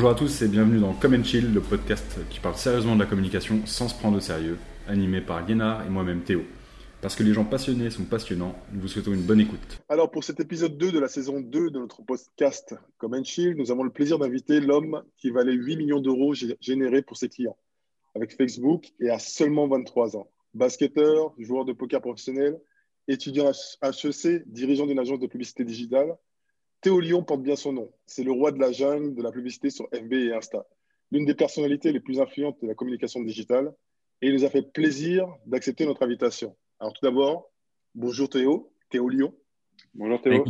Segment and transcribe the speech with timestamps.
[0.00, 3.06] Bonjour à tous et bienvenue dans Come Chill, le podcast qui parle sérieusement de la
[3.06, 4.56] communication sans se prendre au sérieux,
[4.88, 6.40] animé par Guénard et moi-même Théo.
[7.02, 9.78] Parce que les gens passionnés sont passionnants, nous vous souhaitons une bonne écoute.
[9.90, 13.70] Alors pour cet épisode 2 de la saison 2 de notre podcast Come Chill, nous
[13.70, 17.58] avons le plaisir d'inviter l'homme qui valait 8 millions d'euros générés pour ses clients
[18.14, 20.30] avec Facebook et à seulement 23 ans.
[20.54, 22.58] Basketteur, joueur de poker professionnel,
[23.06, 26.16] étudiant HEC, dirigeant d'une agence de publicité digitale,
[26.80, 27.92] Théo Lyon porte bien son nom.
[28.06, 30.64] C'est le roi de la jungle de la publicité sur FB et Insta.
[31.12, 33.74] L'une des personnalités les plus influentes de la communication digitale.
[34.22, 36.56] Et il nous a fait plaisir d'accepter notre invitation.
[36.78, 37.50] Alors tout d'abord,
[37.94, 39.34] bonjour Théo, Théo Lyon.
[39.94, 40.44] Bonjour Théo.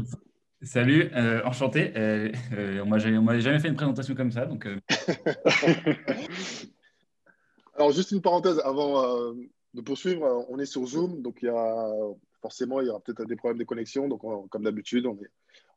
[0.62, 1.92] salut, euh, enchanté.
[1.96, 4.46] Euh, euh, on ne m'avait jamais fait une présentation comme ça.
[4.46, 4.68] Donc,
[7.74, 9.34] Alors juste une parenthèse avant
[9.74, 10.46] de poursuivre.
[10.48, 11.92] On est sur Zoom, donc il y a
[12.40, 14.06] forcément il y aura peut-être des problèmes de connexion.
[14.06, 15.30] Donc comme d'habitude, on est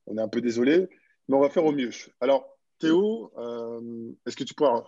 [0.07, 0.87] on est un peu désolé,
[1.27, 1.91] mais on va faire au mieux.
[2.19, 4.83] Alors, Théo, euh, est-ce que tu pourras.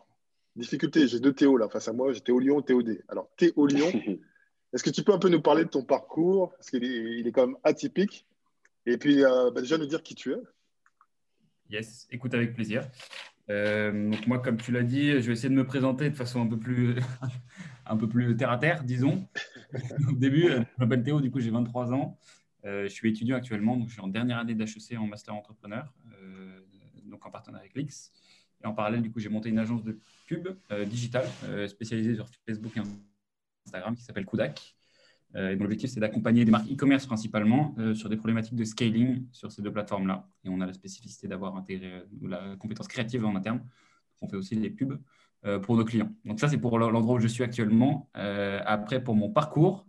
[0.56, 3.04] Difficulté, j'ai deux Théo là face à moi, j'ai Théo Lyon, Théo D.
[3.10, 3.92] Alors, Théo Lyon,
[4.74, 6.52] est-ce que tu peux un peu nous parler de ton parcours?
[6.52, 8.26] Parce qu'il est, il est quand même atypique.
[8.86, 10.38] Et puis, euh, bah, déjà nous dire qui tu es.
[11.70, 12.88] Yes, écoute avec plaisir.
[13.50, 16.42] Euh, donc moi, comme tu l'as dit, je vais essayer de me présenter de façon
[16.42, 16.96] un peu plus,
[17.86, 19.28] un peu plus terre à terre, disons.
[20.10, 22.18] Au début, je m'appelle Théo, du coup j'ai 23 ans.
[22.66, 25.94] Euh, je suis étudiant actuellement, donc je suis en dernière année d'HEC en master entrepreneur,
[26.22, 26.60] euh,
[27.06, 28.12] donc en partenariat avec l'X.
[28.64, 31.28] Et en parallèle, du coup, j'ai monté une agence de pub euh, digitale
[31.68, 32.82] spécialisée sur Facebook et
[33.66, 34.76] Instagram qui s'appelle Kudak.
[35.36, 39.62] et l'objectif, c'est d'accompagner des marques e-commerce principalement sur des problématiques de scaling sur ces
[39.62, 40.28] deux plateformes-là.
[40.44, 43.62] Et on a la spécificité d'avoir intégré la compétence créative en interne.
[44.22, 45.00] On fait aussi des pubs
[45.64, 46.12] pour nos clients.
[46.24, 48.10] Donc ça, c'est pour l'endroit où je suis actuellement.
[48.14, 49.86] après, pour mon parcours,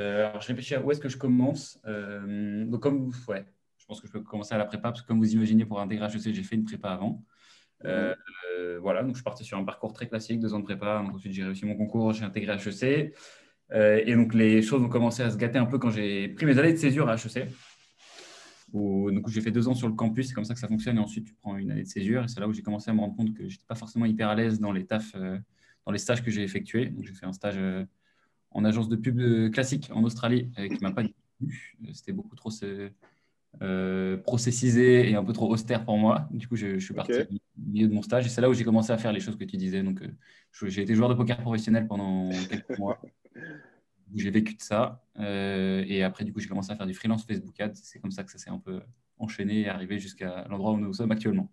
[0.00, 1.80] euh, alors, je réfléchis à où est-ce que je commence.
[1.86, 3.44] Euh, donc, comme, ouais,
[3.78, 5.80] je pense que je peux commencer à la prépa, parce que comme vous imaginez, pour
[5.80, 7.24] intégrer HEC, j'ai fait une prépa avant.
[7.84, 8.14] Euh,
[8.80, 11.00] voilà, donc je suis parti sur un parcours très classique, deux ans de prépa.
[11.00, 13.14] ensuite, j'ai réussi mon concours, j'ai intégré HEC.
[13.72, 16.58] et donc, les choses ont commencé à se gâter un peu quand j'ai pris mes
[16.58, 17.48] années de césure à HEC.
[18.72, 20.96] Où, donc, j'ai fait deux ans sur le campus, c'est comme ça que ça fonctionne.
[20.96, 22.24] Et ensuite, tu prends une année de césure.
[22.24, 24.04] Et c'est là où j'ai commencé à me rendre compte que je n'étais pas forcément
[24.04, 25.14] hyper à l'aise dans les tafs,
[25.86, 26.86] dans les stages que j'ai effectués.
[26.86, 27.58] Donc, j'ai fait un stage
[28.56, 31.02] en agence de pub euh, classique en Australie euh, qui m'a pas
[31.38, 31.76] plu.
[31.92, 32.50] C'était beaucoup trop
[33.62, 36.26] euh, processisé et un peu trop austère pour moi.
[36.30, 38.64] Du coup, je, suis parti au milieu de mon stage et c'est là où j'ai
[38.64, 39.82] commencé à faire les choses que tu disais.
[39.82, 40.02] Donc,
[40.62, 43.00] j'ai été joueur de poker professionnel pendant quelques mois.
[44.14, 45.02] J'ai vécu de ça.
[45.18, 47.74] et après, du coup, j'ai commencé à faire du freelance Facebook Ads.
[47.74, 48.80] C'est comme ça que ça s'est un peu
[49.18, 51.50] enchaîné et arrivé jusqu'à l'endroit où nous sommes actuellement.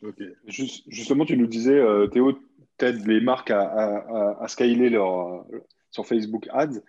[0.00, 0.22] Ok.
[0.46, 2.38] justement, tu nous disais, Théo,
[2.76, 5.44] t'aides les marques à, à, à, scaler leur,
[5.94, 6.80] sur Facebook Ads.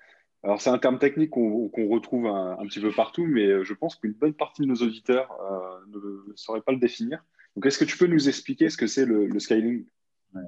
[0.44, 3.96] Alors, c'est un terme technique qu'on retrouve un, petit peu partout, mais euh, je pense
[3.96, 7.24] qu'une bonne partie de nos auditeurs euh, ne sauraient pas le définir.
[7.56, 9.86] Donc, est-ce que tu peux nous expliquer ce que c'est le, scaling?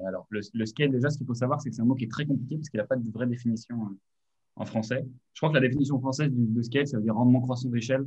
[0.07, 2.11] Alors, le, scale, déjà, ce qu'il faut savoir, c'est que c'est un mot qui est
[2.11, 3.95] très compliqué parce qu'il n'a pas de vraie définition euh,
[4.55, 5.05] en français.
[5.33, 8.05] Je crois que la définition française de scale, ça veut dire rendement croissant d'échelle.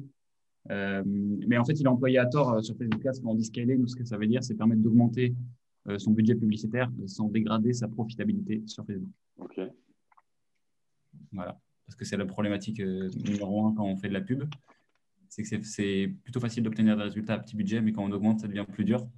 [0.69, 3.87] mais en fait, il est employé à tort sur Facebook Ads quand on dit scaling.
[3.87, 5.35] Ce que ça veut dire, c'est permettre d'augmenter
[5.97, 9.11] son budget publicitaire sans dégrader sa profitabilité sur Facebook.
[9.39, 9.61] OK.
[11.33, 11.59] Voilà.
[11.91, 14.45] Parce que c'est la problématique euh, numéro un quand on fait de la pub.
[15.29, 18.41] C'est que c'est plutôt facile d'obtenir des résultats à petit budget, mais quand on augmente,
[18.41, 19.09] ça devient plus dur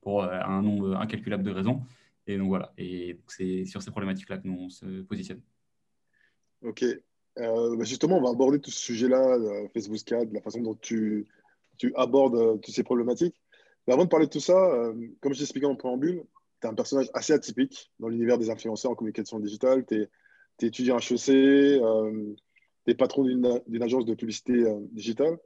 [0.00, 1.82] pour euh, un nombre incalculable de raisons.
[2.26, 2.72] Et donc voilà.
[2.78, 5.40] Et c'est sur ces problématiques-là que nous on se positionne.
[6.62, 6.84] Ok.
[6.84, 9.38] Euh, bah, justement, on va aborder tout ce sujet-là,
[9.72, 11.26] Facebook Ad, la façon dont tu,
[11.96, 13.36] abordes toutes ces problématiques.
[13.86, 14.54] Mais avant de parler de tout ça,
[15.20, 16.24] comme je t'ai expliqué en préambule,
[16.60, 19.84] tu es un personnage assez atypique dans l'univers des influenceurs en communication digitale.
[19.84, 20.08] Tu
[20.58, 22.34] tu es étudiant HEC, euh,
[22.84, 25.38] tu es patron d'une agence de publicité euh, digitale.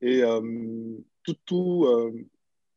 [0.00, 1.86] Et euh, tout, tout,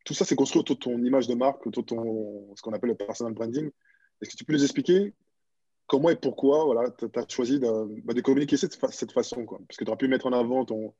[0.06, 2.74] tout ça, c'est construit autour de ton image de marque, autour de ton, ce qu'on
[2.74, 3.70] appelle le personal branding.
[4.22, 5.14] Est-ce que tu peux nous expliquer
[5.88, 9.60] comment et pourquoi voilà, tu as choisi de, bah, de communiquer cette, cette façon quoi?
[9.68, 10.94] Parce que tu aurais pu mettre en avant ton,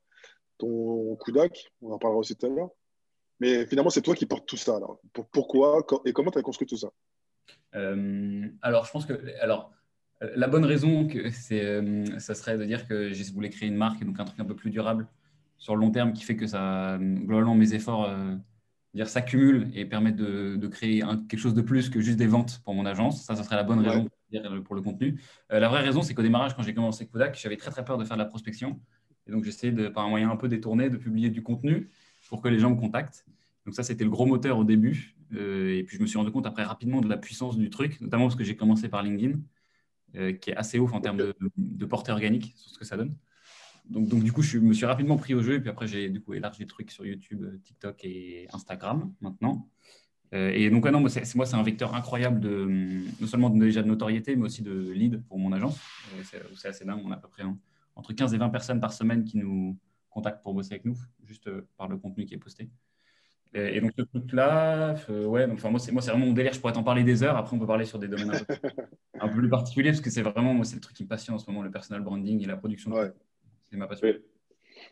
[0.58, 2.70] ton Kudak, on en parlera aussi tout à l'heure.
[3.40, 4.76] Mais finalement, c'est toi qui portes tout ça.
[4.76, 5.02] Alors.
[5.32, 6.92] Pourquoi et comment tu as construit tout ça?
[7.74, 9.14] Alors, je pense que.
[9.42, 9.74] Alors,
[10.36, 13.76] la bonne raison, que c'est, euh, ça serait de dire que je voulais créer une
[13.76, 15.08] marque et donc un truc un peu plus durable
[15.58, 18.36] sur le long terme qui fait que ça, globalement, mes efforts euh,
[18.94, 22.74] dire, s'accumulent et permettent de, créer quelque chose de plus que juste des ventes pour
[22.74, 23.24] mon agence.
[23.24, 24.08] Ça, ça serait la bonne raison
[24.64, 25.20] pour le contenu.
[25.52, 27.98] Euh, la vraie raison, c'est qu'au démarrage, quand j'ai commencé Kodak, j'avais très très peur
[27.98, 28.80] de faire de la prospection.
[29.28, 31.90] Et donc, j'essayais de, par un moyen un peu détourné de publier du contenu
[32.30, 33.26] pour que les gens me contactent.
[33.66, 35.16] Donc ça, c'était le gros moteur au début.
[35.32, 38.26] et puis, je me suis rendu compte après rapidement de la puissance du truc, notamment
[38.26, 39.40] parce que j'ai commencé par LinkedIn.
[40.16, 43.16] Euh, qui est assez ouf en termes de, portée organique sur ce que ça donne.
[43.90, 46.10] Donc, donc, du coup, je me suis rapidement pris au jeu et puis après, j'ai
[46.10, 49.70] du coup élargi le truc sur YouTube, TikTok et Instagram maintenant.
[50.34, 52.68] et donc, non, moi, c'est, moi, c'est un vecteur incroyable de,
[53.22, 55.80] non seulement déjà de notoriété, mais aussi de lead pour mon agence.
[56.56, 57.02] C'est, assez dingue.
[57.06, 57.44] On a à peu près
[57.96, 59.78] entre 15 et 20 personnes par semaine qui nous
[60.10, 62.70] contactent pour bosser avec nous, juste par le contenu qui est posté.
[63.54, 66.54] Et, donc, ce truc-là, ouais, donc, moi, c'est, vraiment mon délire.
[66.54, 67.36] Je pourrais t'en parler des heures.
[67.36, 68.32] Après, on peut parler sur des domaines
[69.20, 71.36] un peu, plus particuliers, parce que c'est vraiment, moi, c'est le truc qui me passionne
[71.36, 72.92] en ce moment, le personal branding et la production.
[73.70, 74.08] C'est ma passion.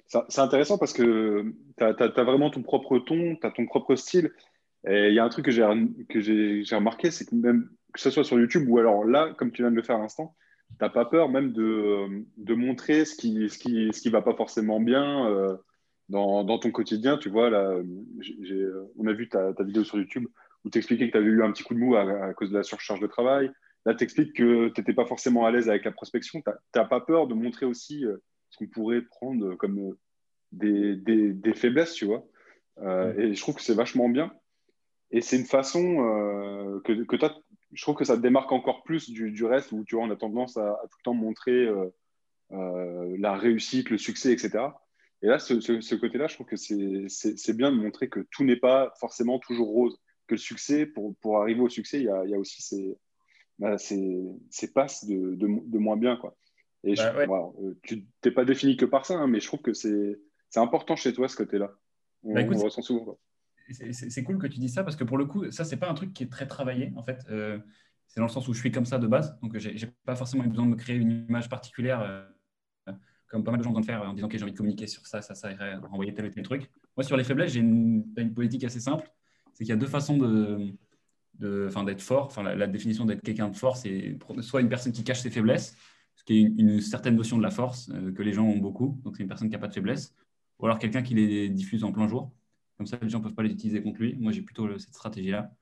[0.06, 4.31] C'est intéressant parce que tu as, vraiment ton propre ton, tu as ton propre style.
[4.88, 5.63] Et il y a un truc que j'ai
[6.75, 9.71] remarqué, c'est que même que ce soit sur YouTube ou alors là, comme tu viens
[9.71, 10.35] de le faire à l'instant,
[10.69, 14.09] tu n'as pas peur même de, de, montrer ce qui ne ce qui, ce qui
[14.09, 15.27] va pas forcément bien.
[15.27, 15.57] Euh,
[16.09, 17.79] dans, dans, ton quotidien, tu vois, là,
[18.97, 20.25] on a vu ta, ta, vidéo sur YouTube
[20.65, 22.57] où tu expliquais que tu avais eu un petit coup de mou à, cause de
[22.57, 23.51] la surcharge de travail.
[23.85, 26.41] Là, tu expliques que tu n'étais pas forcément à l'aise avec la prospection.
[26.41, 28.17] Tu n'as pas peur de montrer aussi euh,
[28.50, 29.97] ce qu'on pourrait prendre comme euh,
[30.51, 32.25] des, des, des, faiblesses, tu vois.
[32.79, 34.33] Euh, et je trouve que c'est vachement bien.
[35.11, 35.81] Et c'est une façon
[36.83, 37.35] que, que as,
[37.73, 40.11] je trouve que ça te démarque encore plus du, du, reste où tu vois, on
[40.11, 41.67] a tendance à, à tout le temps montrer
[42.51, 44.67] la réussite, le succès, etc.
[45.21, 48.94] Et là, ce, côté-là, je trouve que c'est bien de montrer que tout n'est pas
[49.00, 49.98] forcément toujours rose.
[50.27, 52.62] Que le succès, pour, pour arriver au succès, il y a, il y a aussi
[52.62, 52.98] ces,
[53.57, 56.16] bah, ces, passes de, de, moins bien.
[56.16, 56.38] Quoi.
[56.83, 59.74] Et bah, euh, tu n'es pas défini que par ça, hein, mais je trouve que
[59.74, 60.18] c'est
[60.56, 61.71] important chez toi, ce côté-là.
[62.24, 63.19] On, bah, ressent souvent.
[63.71, 65.94] C'est cool que tu dis ça parce que pour le coup, ça, c'est pas un
[65.94, 67.24] truc qui est très travaillé en fait.
[67.30, 67.60] Euh,
[68.07, 70.44] c'est dans le sens où je suis comme ça de base, donc j'ai pas forcément
[70.44, 72.01] eu besoin de me créer une image particulière.
[72.01, 72.25] Euh,
[73.30, 74.88] comme pas mal de gens vont le faire en disant que j'ai envie de communiquer
[74.88, 76.70] sur ça, ça, ça, irait renvoyer tel ou tel truc.
[76.98, 79.10] Moi, sur les faiblesses, j'ai une, une, politique assez simple.
[79.54, 80.74] C'est qu'il y a deux façons de,
[81.40, 82.26] d'être fort.
[82.26, 85.78] Enfin, la, définition d'être quelqu'un de fort, c'est soit une personne qui cache ses faiblesses,
[86.16, 89.00] ce qui est une, certaine notion de la force euh, que les gens ont beaucoup.
[89.04, 90.16] Donc, c'est une personne qui n'a pas de faiblesse.
[90.58, 92.34] Ou alors quelqu'un qui les diffuse en plein jour.
[92.78, 94.16] Comme ça, les gens ne peuvent pas les utiliser contre lui.
[94.20, 95.54] Moi, j'ai plutôt cette stratégie-là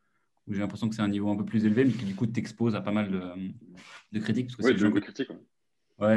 [0.48, 2.26] où j'ai l'impression que c'est un niveau un peu plus élevé, mais qui du coup
[2.26, 3.22] t'expose à pas mal de,
[4.14, 4.48] de critiques.
[4.48, 5.30] Parce que oui, de critiques.
[5.30, 5.36] Ouais,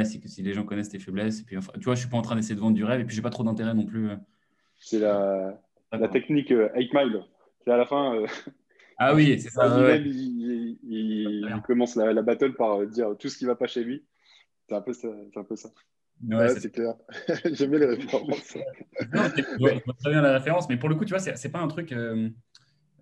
[0.03, 2.09] c'est que si les gens connaissent tes faiblesses, et puis enfin, tu vois, je suis
[2.09, 3.85] pas en train d'essayer de vendre du rêve, et puis j'ai pas trop d'intérêt non
[3.85, 4.09] plus.
[4.09, 4.15] Euh.
[4.79, 5.59] C'est la,
[5.91, 7.23] la technique 8 euh, Mile.
[7.63, 8.15] C'est à la fin.
[8.15, 8.27] Euh,
[8.97, 9.95] ah oui, c'est ça.
[9.97, 14.03] il, il, commence la, la, battle par dire tout ce qui va pas chez lui.
[14.67, 15.07] C'est un peu ça.
[15.35, 15.69] Un peu ça.
[16.29, 16.93] Ouais, c'est clair.
[17.51, 18.55] J'aime bien les références.
[19.13, 21.67] non, je très bien la référence, mais pour le coup, tu vois, c'est pas un
[21.67, 21.91] truc.
[21.91, 22.29] Euh,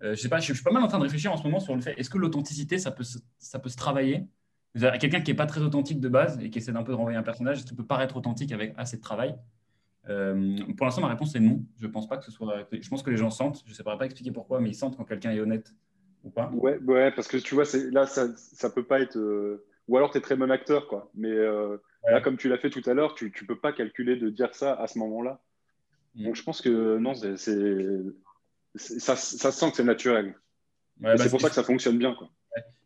[0.00, 1.60] je sais pas, je, je, suis pas mal en train de réfléchir en ce moment
[1.60, 3.04] sur le fait est-ce que l'authenticité, ça peut,
[3.38, 4.24] ça peut se travailler?
[4.78, 7.18] Quelqu'un qui n'est pas très authentique de base et qui essaie d'un peu de renvoyer
[7.18, 9.34] un personnage, est-ce qu'il peut paraître authentique avec assez de travail
[10.08, 11.64] euh, Pour l'instant, ma réponse est non.
[11.76, 12.66] Je pense pas que ce soit.
[12.70, 13.62] Je pense que les gens sentent.
[13.66, 15.74] Je ne sais pas expliquer pourquoi, mais ils sentent quand quelqu'un est honnête
[16.22, 16.50] ou pas.
[16.52, 19.16] Ouais, ouais parce que tu vois, là, ça ne peut pas être.
[19.16, 21.10] Euh, ou alors, tu es très bon acteur, quoi.
[21.14, 21.76] Mais euh,
[22.08, 24.54] là, comme tu l'as fait tout à l'heure, tu ne peux pas calculer de dire
[24.54, 25.40] ça à ce moment-là.
[26.14, 26.24] Mm.
[26.26, 27.36] Donc, je pense que non, c'est
[28.76, 30.26] ça, ça sent que c'est naturel.
[31.00, 32.30] Ouais, bah, c'est pour ça que ça fonctionne bien, quoi.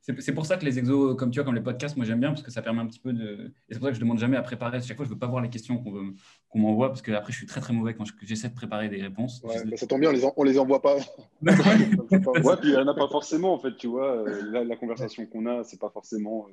[0.06, 2.28] C'est pour ça que les exos, comme tu vois, comme les podcasts, moi j'aime bien
[2.28, 3.50] parce que ça permet un petit peu de.
[3.68, 4.82] Et c'est pour ça que je demande jamais à préparer.
[4.82, 7.46] Chaque fois, je veux pas voir les questions qu'on m'envoie parce que après, je suis
[7.46, 9.40] très très mauvais quand j'essaie de préparer des réponses.
[9.42, 10.96] Ouais, bah, ça tombe bien, on les, on les envoie pas.
[11.42, 14.28] ouais, puis il n'y en a pas forcément en fait, tu vois.
[14.28, 16.48] Euh, la, conversation qu'on a, c'est pas forcément.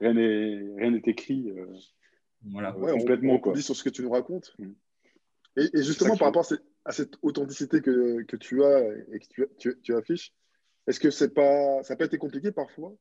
[0.00, 1.50] Euh, rien n'est écrit.
[1.50, 1.66] Euh,
[2.44, 2.70] voilà.
[2.70, 3.40] complètement.
[3.44, 4.54] On, on dit sur ce que tu nous racontes.
[4.60, 4.70] Mm.
[5.56, 6.46] Et, justement, par rapport
[6.84, 8.80] à cette, authenticité que, que, tu as
[9.12, 10.32] et que tu, tu, tu affiches,
[10.86, 12.92] est-ce que c'est pas, ça pas été compliqué parfois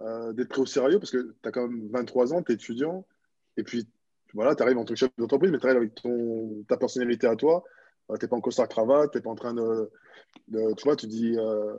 [0.00, 0.98] euh, d'être pris au sérieux?
[0.98, 3.06] Parce que tu as quand même 23 ans, tu es étudiant,
[3.56, 3.88] et puis
[4.32, 7.26] voilà, tu arrives en tant que chef d'entreprise, mais tu arrives avec ton, ta personnalité
[7.26, 7.64] à toi.
[8.10, 9.90] Euh, tu n'es pas en costard cravate, tu n'es pas en train de,
[10.50, 11.36] Tu vois, tu dis.
[11.38, 11.76] Euh,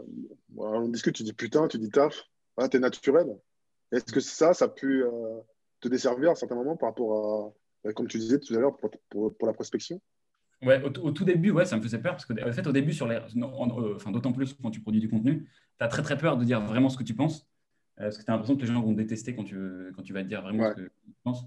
[0.57, 2.23] on discute, tu dis putain, tu dis taf.
[2.55, 3.27] Voilà, tu es naturel.
[3.91, 5.03] Est-ce que ça, ça a pu
[5.81, 8.77] te desservir à un certain moment par rapport à, comme tu disais tout à l'heure,
[8.77, 10.01] pour, pour la prospection?
[10.65, 12.91] Ouais, au, tout début, ouais, ça me faisait peur parce que, en fait, au début,
[12.91, 16.17] sur les, euh, enfin, d'autant plus quand tu produis du contenu, tu as très très
[16.17, 17.47] peur de dire vraiment ce que tu penses
[17.99, 19.55] euh, parce que tu as l'impression que les gens vont détester quand tu,
[19.95, 21.45] quand tu vas dire vraiment ce que tu penses.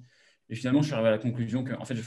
[0.49, 2.03] Et finalement, je suis arrivé à la conclusion que, en fait, je,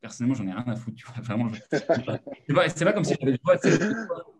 [0.00, 0.96] personnellement, j'en ai rien à foutre.
[0.96, 3.14] Tu vois, vraiment, c'est pas, comme si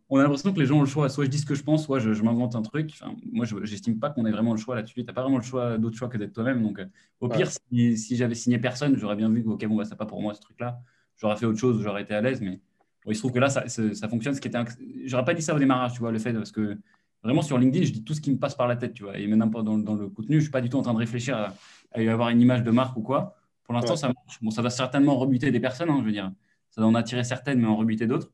[0.09, 1.09] on a l'impression que les gens ont le choix.
[1.09, 2.91] Soit je dis ce que je pense, soit je, m'invente un truc.
[2.95, 5.03] Enfin, moi, je n'estime pas qu'on ait vraiment le choix là-dessus.
[5.03, 6.63] Tu n'as pas vraiment le choix, d'autre choix que d'être toi-même.
[6.63, 6.87] Donc, euh,
[7.21, 9.97] au pire, si, si j'avais signé personne, j'aurais bien vu que, ok, bon, bah, c'est
[9.97, 10.83] pas pour moi ce truc-là
[11.17, 12.41] j'aurais fait autre chose, j'aurais été à l'aise.
[12.41, 12.61] Mais
[13.07, 14.35] il se trouve que là, ça, ça fonctionne.
[14.35, 14.59] Ce qui était,
[15.05, 16.77] j'aurais pas dit ça au démarrage, tu vois, le fait parce que
[17.23, 19.19] vraiment sur LinkedIn, je dis tout ce qui me passe par la tête, tu vois.
[19.19, 21.37] Et maintenant dans, dans le contenu, je suis pas du tout en train de réfléchir
[21.37, 21.55] à,
[21.99, 23.37] avoir une image de marque ou quoi.
[23.65, 24.43] Pour l'instant, ça marche.
[24.43, 26.33] Bon, ça va certainement rebuter des personnes, hein, je veux dire.
[26.71, 28.31] Ça va en attirer certaines, mais en rebuter d'autres.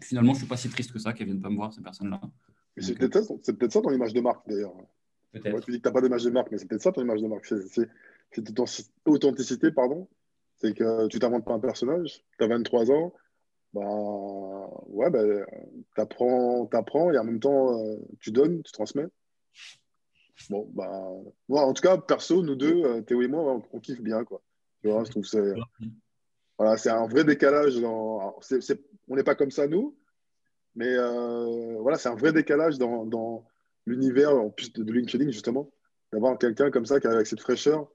[0.00, 2.20] Finalement, je suis pas si triste que ça qu'elles viennent pas me voir ces personnes-là.
[2.78, 4.74] c'est peut-être ça, peut ça ton image de marque d'ailleurs.
[5.32, 7.20] tu dis que tu n'as pas d'image de marque, mais c'est peut-être ça ton image
[7.20, 7.46] de marque.
[7.46, 7.88] C'est
[9.04, 10.08] authenticité, pardon,
[10.58, 13.12] c'est que tu t'inventes pas un personnage, tu as 23 ans,
[13.72, 13.82] bah,
[14.86, 15.22] ouais, bah,
[15.94, 19.08] tu apprends, et en même temps, euh, tu donnes, tu transmets.
[20.50, 20.90] Bon, bah,
[21.48, 24.42] en tout cas, perso, nous deux, euh, Théo et moi, on, kiffe bien, quoi.
[24.82, 25.54] Tu vois, je trouve c'est
[26.58, 27.80] voilà, un vrai décalage.
[27.80, 28.38] Dans,
[29.08, 29.96] on n'est pas comme ça, nous,
[30.76, 33.44] mais euh, voilà, c'est un vrai décalage dans, dans
[33.86, 35.70] l'univers en plus de, LinkedIn, justement,
[36.12, 37.88] d'avoir quelqu'un comme ça qui arrive avec cette fraîcheur.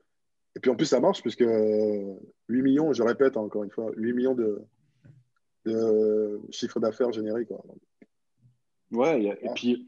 [0.55, 4.13] Et puis en plus, ça marche, puisque 8 millions, je répète encore une fois, 8
[4.13, 4.61] millions de,
[5.65, 7.45] de chiffre d'affaires généré.
[7.45, 7.63] Quoi.
[8.91, 9.87] Ouais, et, puis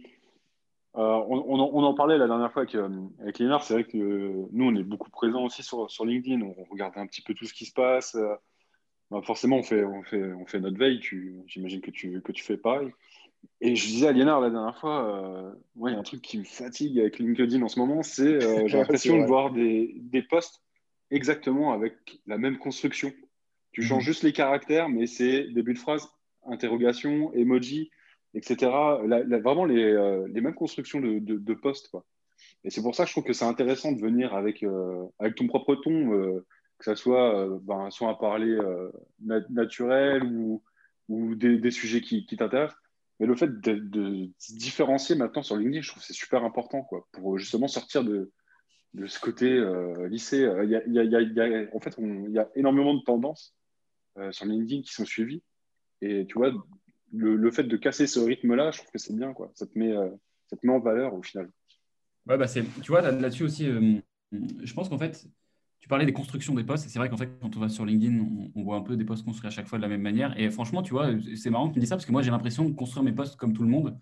[0.96, 2.89] euh, on, en parlait la dernière fois avec, euh,
[3.20, 6.63] avec Lénard, c'est vrai que nous, on est beaucoup présents aussi sur, sur, LinkedIn, on
[6.70, 8.15] regarde un petit peu tout ce qui se passe.
[8.15, 8.36] Euh,
[9.10, 11.01] bah, forcément, on fait, on, fait, on fait notre veille,
[11.48, 12.91] j'imagine que tu, que tu fais pareil.
[13.60, 16.39] Et je disais à Lénard la dernière fois, ouais, il y a un truc qui
[16.39, 20.62] me fatigue avec LinkedIn en ce moment, c'est j'ai l'impression de voir des, des posts
[21.12, 23.12] exactement avec la même construction.
[23.71, 24.07] Tu changes mhm.
[24.07, 26.07] juste les caractères, mais c'est début de phrase,
[26.45, 27.91] interrogation, emoji,
[28.33, 28.71] etc.
[29.43, 31.89] vraiment les, euh, les, mêmes constructions de, de, postes.
[31.89, 32.05] Quoi.
[32.63, 35.36] Et c'est pour ça que je trouve que c'est intéressant de venir avec, euh, avec
[35.36, 36.45] ton propre ton, euh,
[36.79, 38.57] que ça soit ben, soit un parler
[39.19, 40.63] naturel ou,
[41.10, 42.80] ou des, des, sujets qui, qui t'intéressent.
[43.22, 47.08] Mais le fait de, différencier maintenant sur LinkedIn, je trouve que c'est super important quoi,
[47.13, 48.34] pour justement sortir de,
[48.96, 49.48] de ce côté
[50.10, 50.46] lycée.
[50.63, 53.56] Il y a, en fait, il y a énormément de tendances
[54.18, 55.42] euh, sur LinkedIn qui sont suivis.
[56.01, 56.51] Et tu vois,
[57.13, 59.34] le, fait de casser ce rythme-là, je trouve que c'est bien.
[59.34, 59.51] Quoi.
[59.56, 60.10] Ça, te met, euh,
[60.50, 61.50] ça te met en valeur au final.
[62.28, 64.00] Ouais, bah tu vois, là-dessus aussi, euh,
[64.32, 65.25] je pense qu'en fait,
[65.81, 66.88] tu parlais des constructions des postes.
[66.88, 68.23] C'est vrai qu'en fait, quand on va sur LinkedIn,
[68.55, 70.39] on, voit un peu des postes construits à chaque fois de la même manière.
[70.39, 72.31] Et franchement, tu vois, c'est marrant que tu me dis ça parce que moi, j'ai
[72.31, 74.00] l'impression de construire mes postes comme tout le monde.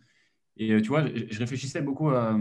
[0.57, 2.37] Et tu vois, je, réfléchissais beaucoup à,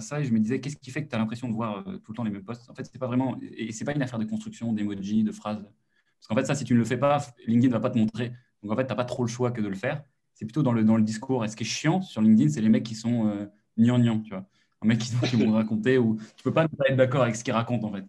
[0.00, 2.12] ça et je me disais, qu'est-ce qui fait que tu as l'impression de voir tout
[2.12, 2.68] le temps les mêmes postes?
[2.68, 5.62] En fait, c'est pas vraiment, et c'est pas une affaire de construction, d'emoji, de phrases.
[5.62, 7.98] Parce qu'en fait, ça, si tu ne le fais pas, LinkedIn ne va pas te
[7.98, 8.32] montrer.
[8.62, 10.04] Donc en fait, tu n'as pas trop le choix que de le faire.
[10.34, 11.46] C'est plutôt dans le, dans le discours.
[11.46, 13.46] Et ce qui est chiant sur LinkedIn, c'est les mecs qui sont euh,
[13.78, 14.44] gnangnang, tu vois.
[14.82, 17.42] Un mec qui, qui vont raconter ou tu peux pas pas être d'accord avec ce
[17.42, 18.04] qu'ils racontent en fait.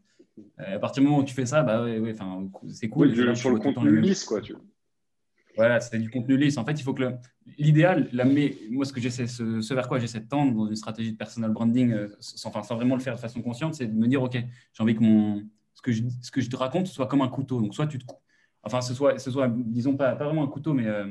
[0.60, 2.16] Euh, à partir du moment où tu fais ça, bah ouais, ouais
[2.70, 3.08] c'est cool.
[3.10, 4.42] Oui, sur le contenu lisse, quoi.
[4.42, 4.56] Tu...
[5.56, 6.58] Voilà, c'est du contenu lisse.
[6.58, 7.04] En fait, il faut que
[7.58, 8.10] l'idéal,
[8.70, 11.52] moi, ce que j'essaie, ce, vers quoi j'essaie de tendre dans une stratégie de personal
[11.52, 14.22] branding, euh, sans, enfin, sans vraiment le faire de façon consciente, c'est de me dire,
[14.22, 17.22] ok, j'ai envie que mon, ce que, je, ce que je te raconte soit comme
[17.22, 17.60] un couteau.
[17.60, 18.06] Donc, soit tu te
[18.64, 21.08] enfin, ce soit, ce soit disons, pas, pas vraiment un couteau, mais euh,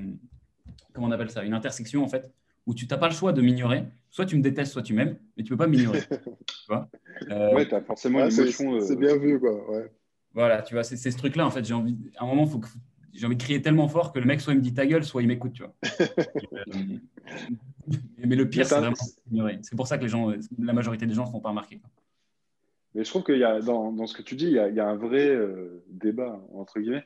[0.92, 1.42] comment on appelle ça?
[1.42, 2.33] Une intersection, en fait,
[2.66, 3.85] où tu n'as pas le choix de m'ignorer.
[4.11, 6.00] Soit tu me détestes, soit tu m'aimes, mais tu ne peux pas m'ignorer.
[6.46, 6.88] tu vois?
[7.30, 8.75] Euh, Ouais, tu as forcément une émotion.
[8.75, 9.70] Euh, c'est bien vu, quoi.
[9.70, 9.90] Ouais.
[10.35, 11.64] Voilà, tu vois, c'est ce truc-là, en fait.
[11.64, 12.68] J'ai envie, à un moment, faut que
[13.12, 15.04] j'ai envie de crier tellement fort que le mec soit il me dit ta gueule,
[15.04, 15.75] soit il m'écoute, tu vois.
[18.18, 18.96] mais le pire, c'est vraiment
[19.30, 19.58] ignorer.
[19.62, 21.80] C'est pour ça que les gens, la majorité des gens ne sont pas remarqués.
[22.94, 24.68] Mais je trouve qu'il y a, dans, dans, ce que tu dis, il y a,
[24.68, 27.04] il y a un vrai euh, débat, entre guillemets,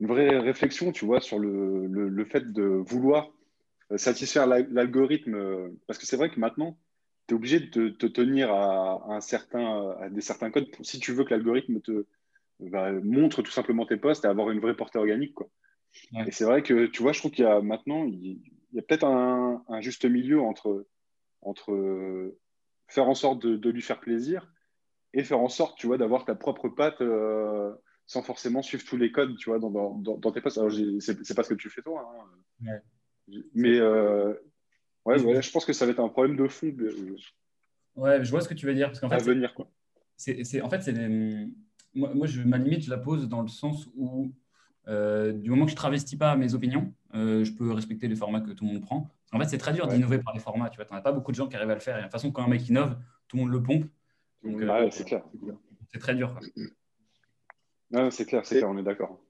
[0.00, 3.30] une vraie réflexion, tu vois, sur le, le, le fait de vouloir
[3.96, 5.34] satisfaire l'algorithme.
[5.34, 6.78] Euh, parce que c'est vrai que maintenant,
[7.26, 10.98] tu es obligé de te tenir à, un certain, à des certains codes pour, si
[10.98, 12.06] tu veux que l'algorithme te
[12.60, 15.34] bah, montre tout simplement tes posts et avoir une vraie portée organique.
[15.34, 15.48] Quoi.
[16.26, 18.40] Et c'est vrai que, tu vois, je trouve qu'il y a maintenant, il,
[18.72, 20.86] y a peut-être un, un, juste milieu entre,
[21.40, 22.34] entre
[22.88, 24.50] faire en sorte de, de lui faire plaisir
[25.14, 27.74] et faire en sorte, tu vois, d'avoir ta propre patte euh,
[28.06, 30.58] sans forcément suivre tous les codes, tu vois, dans, dans, dans tes posts.
[30.58, 32.10] Alors, c'est pas ce que tu fais toi,
[32.62, 32.80] hein.
[33.54, 34.34] Mais euh,
[35.04, 36.74] ouais, je pense que ça va être un problème de fond.
[37.96, 38.88] Ouais, je vois ce que tu veux dire.
[38.88, 39.70] Parce qu'en fait, venir, quoi.
[40.16, 40.92] C'est, en fait, c'est
[41.94, 44.32] moi, moi, je, ma limite, je la pose dans le sens où,
[44.88, 48.40] euh, du moment que je ne travestis pas mes opinions, je peux respecter les formats
[48.40, 49.08] que tout le monde prend.
[49.32, 50.70] En fait, c'est très dur d'innover par les formats.
[50.70, 51.96] Tu vois, n'as pas beaucoup de gens qui arrivent à le faire.
[51.96, 52.96] Et de toute façon, quand un mec innove,
[53.28, 53.84] tout le monde le pompe.
[54.44, 55.22] Euh, c'est clair.
[55.92, 56.38] C'est très dur.
[58.10, 59.20] c'est clair, c'est clair, on est d'accord.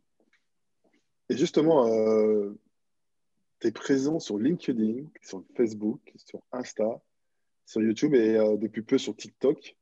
[1.28, 2.59] Et justement, euh,
[3.61, 7.00] tu es présent sur LinkedIn, sur Facebook, sur Insta,
[7.67, 9.77] sur YouTube et euh, depuis peu sur TikTok.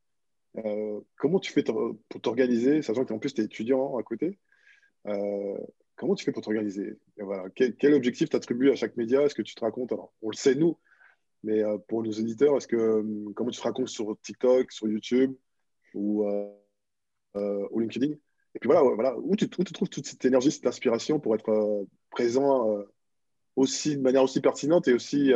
[1.17, 4.39] comment tu fais pour t'organiser, sachant qu'en plus tu es étudiant à côté
[5.97, 6.99] Comment tu fais pour t'organiser?
[7.17, 7.49] Voilà.
[7.55, 9.23] quel, objectif t'attribues à chaque média?
[9.23, 9.93] Est-ce que tu te racontes?
[10.21, 10.79] On le sait nous,
[11.43, 14.89] mais euh, pour nos éditeurs, est-ce que euh, comment tu te racontes sur TikTok, sur
[14.89, 15.35] YouTube
[15.95, 18.13] ou, euh, LinkedIn?
[18.13, 19.17] Et puis voilà, voilà.
[19.19, 22.85] Où, tu, où, tu, trouves toute cette énergie, cette inspiration pour être présent
[23.57, 25.33] aussi de manière aussi pertinente et aussi,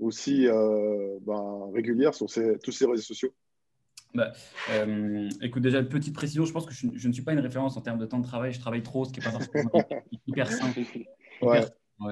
[0.00, 3.32] aussi ben, régulière sur ces, tous ces réseaux sociaux
[4.14, 4.32] bah,
[5.42, 7.98] écoute, déjà, petite précision, je pense que je, ne suis pas une référence en termes
[7.98, 8.52] de temps de travail.
[8.52, 9.70] Je travaille trop, ce qui n'est pas forcément
[10.28, 10.80] hyper simple.
[11.42, 11.62] ouais.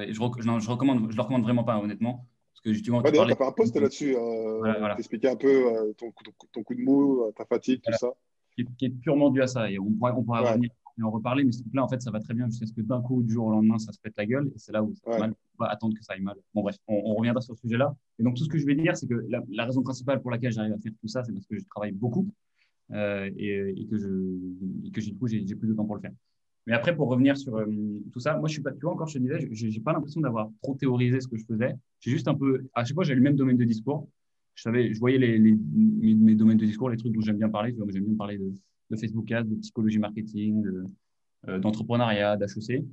[0.08, 2.26] je, je, je, recommande, je le recommande vraiment pas, honnêtement.
[2.52, 6.12] Parce que justement, tu as fait un post là-dessus, euh, t'expliquer un peu euh, ton,
[6.52, 8.10] ton, coup de mou, euh, ta fatigue, tout ça.
[8.56, 9.70] Qui est, purement dû à ça.
[9.70, 10.70] Et on pourrait, on pourrait revenir
[11.02, 13.00] en reparler, mais ce truc-là, en fait, ça va très bien jusqu'à ce que d'un
[13.00, 15.00] coup, du jour au lendemain, ça se pète la gueule, et c'est là où ça
[15.10, 15.12] Ouais.
[15.18, 15.34] va mal.
[15.58, 16.36] On va attendre que ça aille mal.
[16.54, 17.94] Bon, bref, on, on reviendra sur ce sujet-là.
[18.18, 20.30] Et donc, tout ce que je vais dire, c'est que la, la raison principale pour
[20.30, 22.28] laquelle j'arrive à faire tout ça, c'est parce que je travaille beaucoup
[22.92, 24.08] euh, et, et que, je,
[24.84, 26.12] et que du coup, j'ai plus de temps pour le faire.
[26.66, 27.66] Mais après, pour revenir sur euh,
[28.12, 30.20] tout ça, moi, je suis pas, tu vois, encore, je te disais, j'ai pas l'impression
[30.20, 31.74] d'avoir trop théorisé ce que je faisais.
[32.00, 34.08] J'ai juste un peu, à chaque fois, j'ai le même domaine de discours.
[34.54, 37.38] Je savais, je voyais les, les- mes, mes domaines de discours, les trucs dont j'aime
[37.38, 37.74] bien parler.
[37.90, 38.52] J'aime bien parler de,
[38.92, 40.84] de Facebook Ads, de psychologie marketing, de,
[41.48, 42.84] euh, d'entrepreneuriat, d'HEC.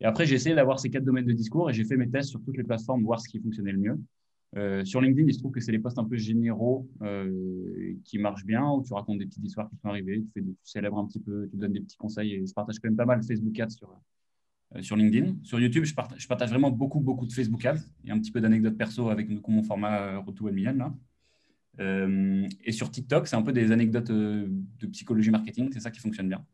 [0.00, 2.30] Et après, j'ai essayé d'avoir ces quatre domaines de discours et j'ai fait mes tests
[2.30, 4.00] sur toutes les plateformes, voir ce qui fonctionnait le mieux.
[4.56, 8.18] Euh, sur LinkedIn, il se trouve que c'est les posts un peu généraux euh, qui
[8.18, 10.98] marchent bien, où tu racontes des petites histoires qui sont arrivées, tu, fais des- célèbres
[10.98, 13.22] un petit peu, tu donnes des petits conseils et je partage quand même pas mal
[13.22, 14.00] Facebook Ads sur,
[14.80, 15.34] sur LinkedIn.
[15.42, 18.78] Sur YouTube, je partage, vraiment beaucoup, beaucoup de Facebook Ads et un petit peu d'anecdotes
[18.78, 20.94] perso avec mon format Retour à million là.
[21.80, 25.90] Euh, et sur TikTok, c'est un peu des anecdotes euh, de psychologie marketing, c'est ça
[25.90, 26.44] qui fonctionne bien.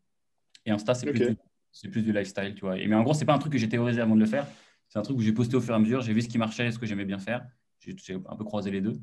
[0.67, 1.37] Et Insta, c'est plus, du-
[1.73, 2.79] c'est plus du lifestyle, tu vois.
[2.79, 4.47] Et, mais en gros, c'est pas un truc que j'ai théorisé avant de le faire.
[4.89, 6.01] C'est un truc que j'ai posté au fur et à mesure.
[6.03, 7.47] J'ai vu ce qui marchait, ce que j'aimais bien faire.
[7.81, 9.01] J'ai un peu croisé les deux.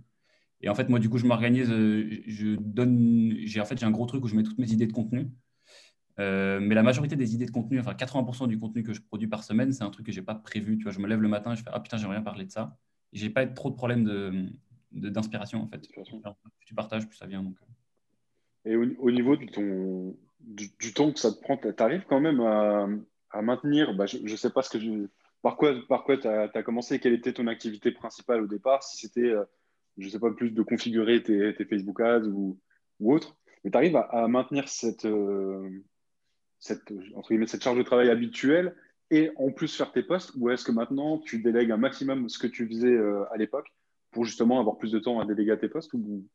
[0.62, 1.70] Et en fait, moi, du coup, je m'organise.
[1.72, 3.36] euh, Je donne.
[3.46, 5.30] J'ai en fait, j'ai un gros truc où je mets toutes mes idées de contenu.
[6.20, 9.28] Euh, mais la majorité des idées de contenu, enfin 80% du contenu que je produis
[9.28, 10.78] par semaine, c'est un truc que j'ai pas prévu.
[10.78, 12.52] Tu vois, je me lève le matin, je fais ah putain, j'aimerais bien parler de
[12.52, 12.78] ça.
[13.14, 14.54] J'ai pas trop de problèmes de de-
[14.92, 15.88] d'inspiration en fait.
[15.90, 16.04] Plus
[16.66, 17.44] tu partages, plus ça vient.
[17.44, 17.56] Donc.
[17.62, 18.72] euh.
[18.72, 22.06] Et au, au niveau de ton, du, du temps que ça te prend, tu arrives
[22.08, 22.88] quand même à,
[23.32, 25.10] à maintenir, bah, je ne sais pas ce que
[25.42, 28.98] par quoi par quoi tu as, commencé, quelle était ton activité principale au départ, si
[28.98, 29.44] c'était, euh,
[29.98, 32.60] je ne sais pas, plus de configurer tes, tes Facebook Ads ou,
[33.00, 35.68] ou autre, mais tu arrives à, à maintenir cette, euh,
[36.60, 38.76] cette, entre guillemets, cette charge de travail habituelle
[39.10, 42.38] et en plus faire tes posts, ou est-ce que maintenant tu délègues un maximum ce
[42.38, 43.74] que tu faisais euh, à l'époque?
[44.12, 46.26] Pour justement avoir plus de temps à déléguer à tes posts ou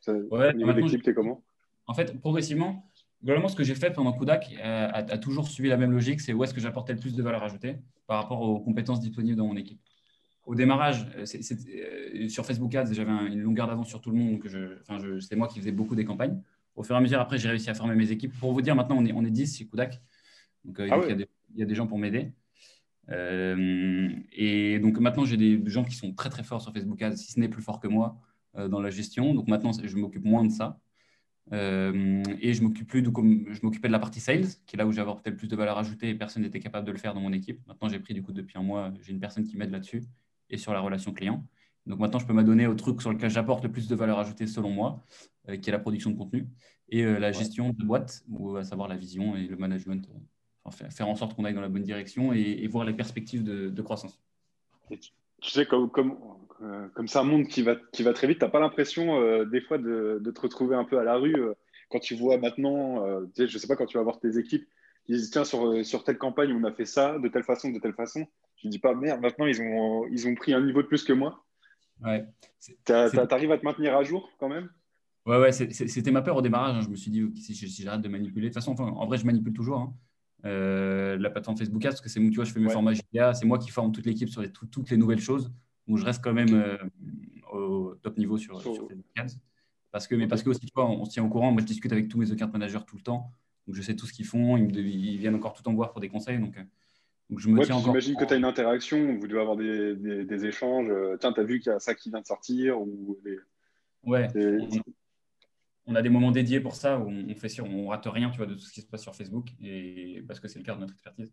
[0.00, 1.42] ça- Ouais, au niveau d'équipe, t'es comment?
[1.86, 2.90] En fait, progressivement,
[3.22, 6.20] globalement, ce que j'ai fait pendant Kudak euh, a, a toujours suivi la même logique,
[6.20, 9.36] c'est où est-ce que j'apportais le plus de valeur ajoutée par rapport aux compétences disponibles
[9.36, 9.80] dans mon équipe.
[10.46, 14.16] Au démarrage, euh, euh, sur Facebook Ads, j'avais un- une longueur d'avance sur tout le
[14.16, 16.40] monde, donc je, c'est moi qui faisais beaucoup des campagnes.
[16.76, 18.32] Au fur et à mesure, après, j'ai réussi à former mes équipes.
[18.38, 20.00] Pour vous dire, maintenant, on est, on est 10 chez Kudak,
[20.64, 21.10] donc, euh, Ah donc, il, ouais.
[21.10, 22.32] y a des, il y a des gens pour m'aider.
[23.10, 27.16] Euh, et donc maintenant, j'ai des gens qui sont très très forts sur Facebook Ads,
[27.16, 28.18] si ce n'est plus fort que moi
[28.56, 29.34] euh, dans la gestion.
[29.34, 30.78] Donc maintenant, je m'occupe moins de ça.
[31.52, 34.78] Euh, et je m'occupe plus de comme je m'occupais de la partie sales, qui est
[34.78, 37.12] là où j'avais peut-être plus de valeur ajoutée et personne n'était capable de le faire
[37.12, 37.60] dans mon équipe.
[37.66, 40.02] Maintenant, j'ai pris du coup depuis un mois, j'ai une personne qui m'aide là-dessus
[40.48, 41.46] et sur la relation client.
[41.86, 44.46] Donc maintenant, je peux m'adonner au truc sur lequel j'apporte le plus de valeur ajoutée
[44.46, 45.04] selon moi,
[45.60, 46.48] qui est la production de contenu
[46.88, 50.08] et la gestion de boîte, ou à savoir la vision et le management.
[50.64, 53.44] Enfin, faire, en sorte qu'on aille dans la bonne direction et, et voir les perspectives
[53.44, 54.20] de, de croissance.
[54.90, 56.16] Tu sais, comme, comme,
[56.62, 59.20] euh, comme c'est un monde qui va, qui va très vite, tu n'as pas l'impression
[59.20, 61.54] euh, des fois de, de te retrouver un peu à la rue euh,
[61.90, 64.38] quand tu vois maintenant, tu sais, je ne sais pas, quand tu vas voir tes
[64.38, 64.66] équipes
[65.06, 67.78] qui disent tiens, sur, sur telle campagne, on a fait ça de telle façon, de
[67.78, 68.26] telle façon.
[68.56, 71.04] Je ne dis pas merde, maintenant ils ont, ils ont pris un niveau de plus
[71.04, 71.44] que moi.
[72.02, 72.26] Ouais.
[72.58, 74.70] Tu arrives à te maintenir à jour quand même?
[75.26, 76.76] Ouais, ouais, c'était ma peur au démarrage.
[76.76, 76.80] hein.
[76.80, 79.18] Je me suis dit, si, si j'arrête de manipuler, de toute façon, enfin, en vrai,
[79.18, 79.94] je manipule toujours hein.
[80.44, 82.72] Euh, la plateforme Facebook Ads, parce que c'est moi, tu vois, je fais mes Ouais.
[82.72, 82.92] formats
[83.34, 85.52] c'est moi qui forme toute l'équipe sur les- tout- toutes les nouvelles choses.
[85.88, 86.76] Donc, je reste quand même euh,
[87.52, 89.36] au top niveau sur, Facebook Ads.
[89.90, 91.50] Parce que, mais parce que aussi, tu vois, on, on se tient au courant.
[91.52, 93.30] Moi, je discute avec tous mes account managers tout le temps.
[93.66, 94.56] Donc, je sais tout ce qu'ils font.
[94.56, 96.38] Ils, me, ils viennent encore tout en voir pour des conseils.
[96.38, 96.62] Donc, euh,
[97.30, 97.86] donc je me Ouais, tiens encore.
[97.92, 100.90] J'imagine que tu as une interaction, vous devez avoir des, des, des échanges.
[101.20, 103.18] Tiens, tu as vu qu'il y a ça qui vient de sortir ou
[104.02, 104.28] Ouais.
[104.34, 104.58] des-
[105.86, 108.38] On- a des moments dédiés pour ça où on fait sûr, on rate rien, tu
[108.38, 110.76] vois, de tout ce qui se passe sur Facebook, et parce que c'est le cœur
[110.76, 111.30] de notre expertise.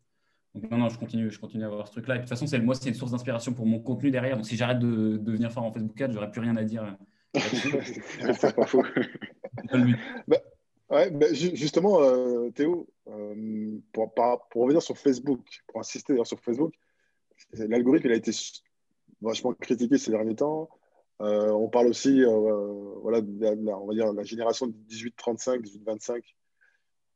[0.53, 2.15] Donc non, non, je continue, je continue à avoir ce truc-là.
[2.15, 4.35] Et de toute façon, c'est moi, c'est une source d'inspiration pour mon contenu derrière.
[4.35, 6.97] Donc si j'arrête de, de venir fort en Facebook Ads, j'aurais plus rien à dire.
[7.33, 8.83] c'est pas faux.
[10.91, 14.13] Ouais, bah, justement, euh, Théo, euh, pour,
[14.55, 16.73] revenir sur Facebook, pour insister d'ailleurs sur Facebook,
[17.53, 18.31] l'algorithme il a été
[19.21, 20.69] vachement critiqué ces derniers temps.
[21.21, 26.21] Euh, on parle aussi euh, voilà, de la, génération de 18-35, 18-25,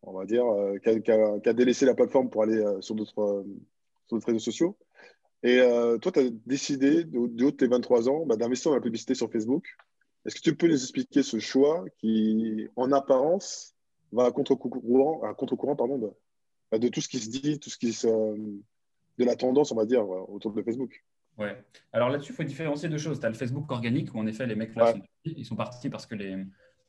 [0.03, 3.19] on va dire, euh, qui, a, délaissé la plateforme pour aller euh, sur d'autres
[4.11, 4.77] euh, réseaux sociaux.
[5.43, 8.75] Et euh, toi, tu as décidé, du haut de tes 23 ans, bah, d'investir dans
[8.75, 9.65] la publicité sur Facebook.
[10.25, 13.75] Est-ce que tu peux nous expliquer ce choix qui, en apparence,
[14.11, 16.09] va à contre-courant, pardon, de,
[16.71, 19.75] bah, de tout ce qui se dit, tout ce qui se, de la tendance, on
[19.75, 21.03] va dire, euh, autour de Facebook?
[21.37, 21.63] Ouais.
[21.91, 23.19] Alors là-dessus, il faut différencier deux choses.
[23.19, 24.91] Tu as le Facebook organique où en effet, les mecs là Ouais.
[24.93, 25.33] sont partis.
[25.37, 26.37] Ils sont partis parce que, les...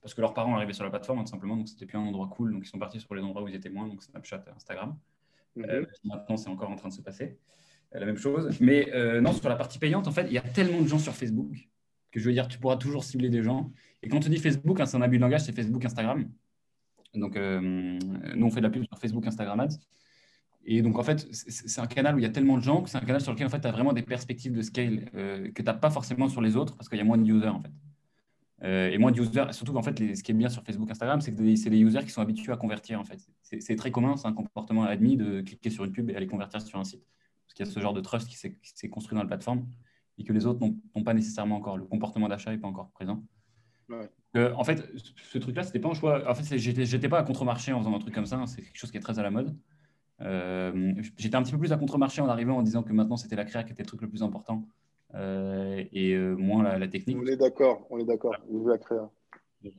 [0.01, 1.57] parce que leurs parents arrivaient sur la plateforme, hein, tout simplement.
[1.57, 2.53] Donc c'était plus un endroit cool.
[2.53, 4.97] Donc ils sont partis sur les endroits où ils étaient moins, donc Snapchat, Instagram.
[5.59, 7.39] Euh, maintenant, c'est encore en train de se passer.
[7.95, 8.57] Euh, la même chose.
[8.61, 10.99] Mais euh, non, sur la partie payante, en fait, il y a tellement de gens
[10.99, 11.69] sur Facebook
[12.13, 13.73] que je veux dire, tu pourras toujours cibler des gens.
[14.03, 16.31] Et quand on dit Facebook, hein, c'est un abus de langage, c'est Facebook, Instagram.
[17.15, 19.79] Donc, nous, on fait de la pub sur Facebook, Instagram Ads.
[20.67, 22.91] Et donc, en fait, c'est un canal où il y a tellement de gens que
[22.91, 25.51] c'est un canal sur lequel en fait, tu as vraiment des perspectives de scale que
[25.55, 27.61] tu n'as pas forcément sur les autres parce qu'il y a moins de users en
[27.61, 27.71] fait.
[28.63, 31.21] Euh, et moins de users, surtout qu'en fait, ce qui est bien sur Facebook, Instagram,
[31.21, 32.99] c'est que c'est les users qui sont habitués à convertir.
[32.99, 36.17] En fait, c'est très commun, c'est un comportement admis de cliquer sur une pub et
[36.17, 37.05] aller convertir sur un site,
[37.45, 39.67] parce qu'il y a ce genre de trust qui s'est construit dans la plateforme
[40.19, 41.77] et que les autres n'ont pas nécessairement encore.
[41.77, 43.23] Le comportement d'achat n'est pas encore présent.
[44.37, 44.91] Euh, en fait,
[45.23, 46.29] ce truc-là, c'était pas un choix.
[46.29, 48.37] En fait, j'étais pas à contre-marché en faisant un truc comme ça.
[48.37, 48.47] Hein.
[48.47, 49.55] C'est quelque chose qui est très à la mode.
[50.23, 53.37] Euh, j'étais un petit peu plus à contre-marché en arrivant en disant que maintenant c'était
[53.37, 54.65] la créa qui était le truc le plus important
[55.15, 57.17] euh, et euh, moins la, technique.
[57.21, 58.35] On est d'accord, on est d'accord.
[58.51, 58.99] Je la créer.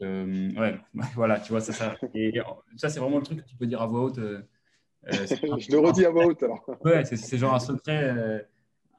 [0.01, 0.79] Euh, ouais,
[1.15, 1.95] voilà, tu vois, c'est ça.
[2.13, 2.33] Et
[2.75, 4.19] ça, c'est vraiment le truc que tu peux dire à voix haute.
[5.07, 6.65] je le redis à voix haute alors.
[6.83, 8.47] Ouais, c'est genre un secret,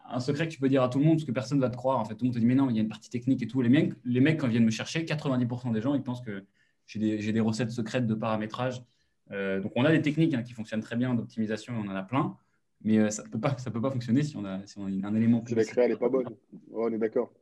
[0.09, 1.71] un secret que tu peux dire à tout le monde parce que personne ne va
[1.71, 1.99] te croire.
[1.99, 3.43] En fait, tout le monde te dit, mais non, il y a une partie technique
[3.43, 3.61] et tout.
[3.61, 6.45] Les mecs, les mecs quand ils viennent me chercher, 90% des gens, ils pensent que
[6.87, 8.83] j'ai des, des, recettes secrètes de paramétrage.
[9.31, 12.03] Donc, on a des techniques hein, qui fonctionnent très bien d'optimisation et on en a
[12.03, 12.37] plein.
[12.83, 15.07] Mais euh, ça ne peut, pas, peut pas fonctionner si on a, si on a
[15.07, 15.45] un élément.
[15.47, 16.29] Si la créa n'est pas bonne.
[16.73, 17.33] on est d'accord.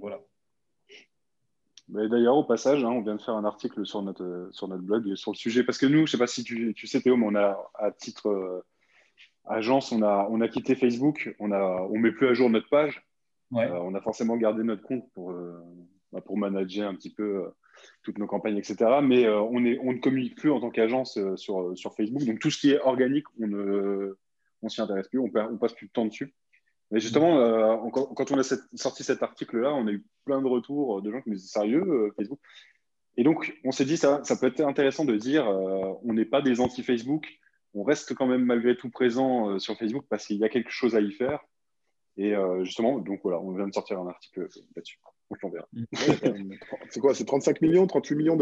[0.00, 0.20] Voilà.
[1.88, 5.14] D'ailleurs, au passage, hein, on vient de faire un article sur notre, sur notre blog
[5.14, 5.62] sur le sujet.
[5.62, 7.70] Parce que nous, je ne sais pas si tu, tu, sais, Théo, mais on a,
[7.74, 8.64] à titre euh,
[9.44, 11.34] agence, on a, on a quitté Facebook.
[11.38, 13.06] On ne on met plus à jour notre page.
[13.52, 15.32] Euh, on a forcément gardé notre compte pour,
[16.12, 17.52] bah, pour manager un petit peu
[18.02, 18.76] toutes nos campagnes, etc.
[19.02, 22.24] Mais on, est, on ne communique plus en tant qu'agence sur, sur Facebook.
[22.24, 24.16] Donc, tout ce qui est organique, on ne
[24.62, 26.34] on s'y intéresse plus, on, on, passe plus de temps dessus.
[26.90, 28.42] Mais justement, euh, quand on a
[28.74, 31.82] sorti cet article-là, on a eu plein de retours de gens qui nous disaient sérieux,
[31.82, 32.38] euh, Facebook?
[33.16, 36.26] Et donc, on s'est dit, ça, ça peut être intéressant de dire, euh, on n'est
[36.26, 37.26] pas des anti-Facebook,
[37.74, 40.94] on reste quand même malgré tout présent sur Facebook parce qu'il y a quelque chose
[40.96, 41.40] à y faire.
[42.16, 44.98] Et justement, donc voilà, on vient de sortir un article là-dessus.
[45.42, 45.68] On verra.
[46.90, 48.38] c'est quoi C'est 35 millions, 38 millions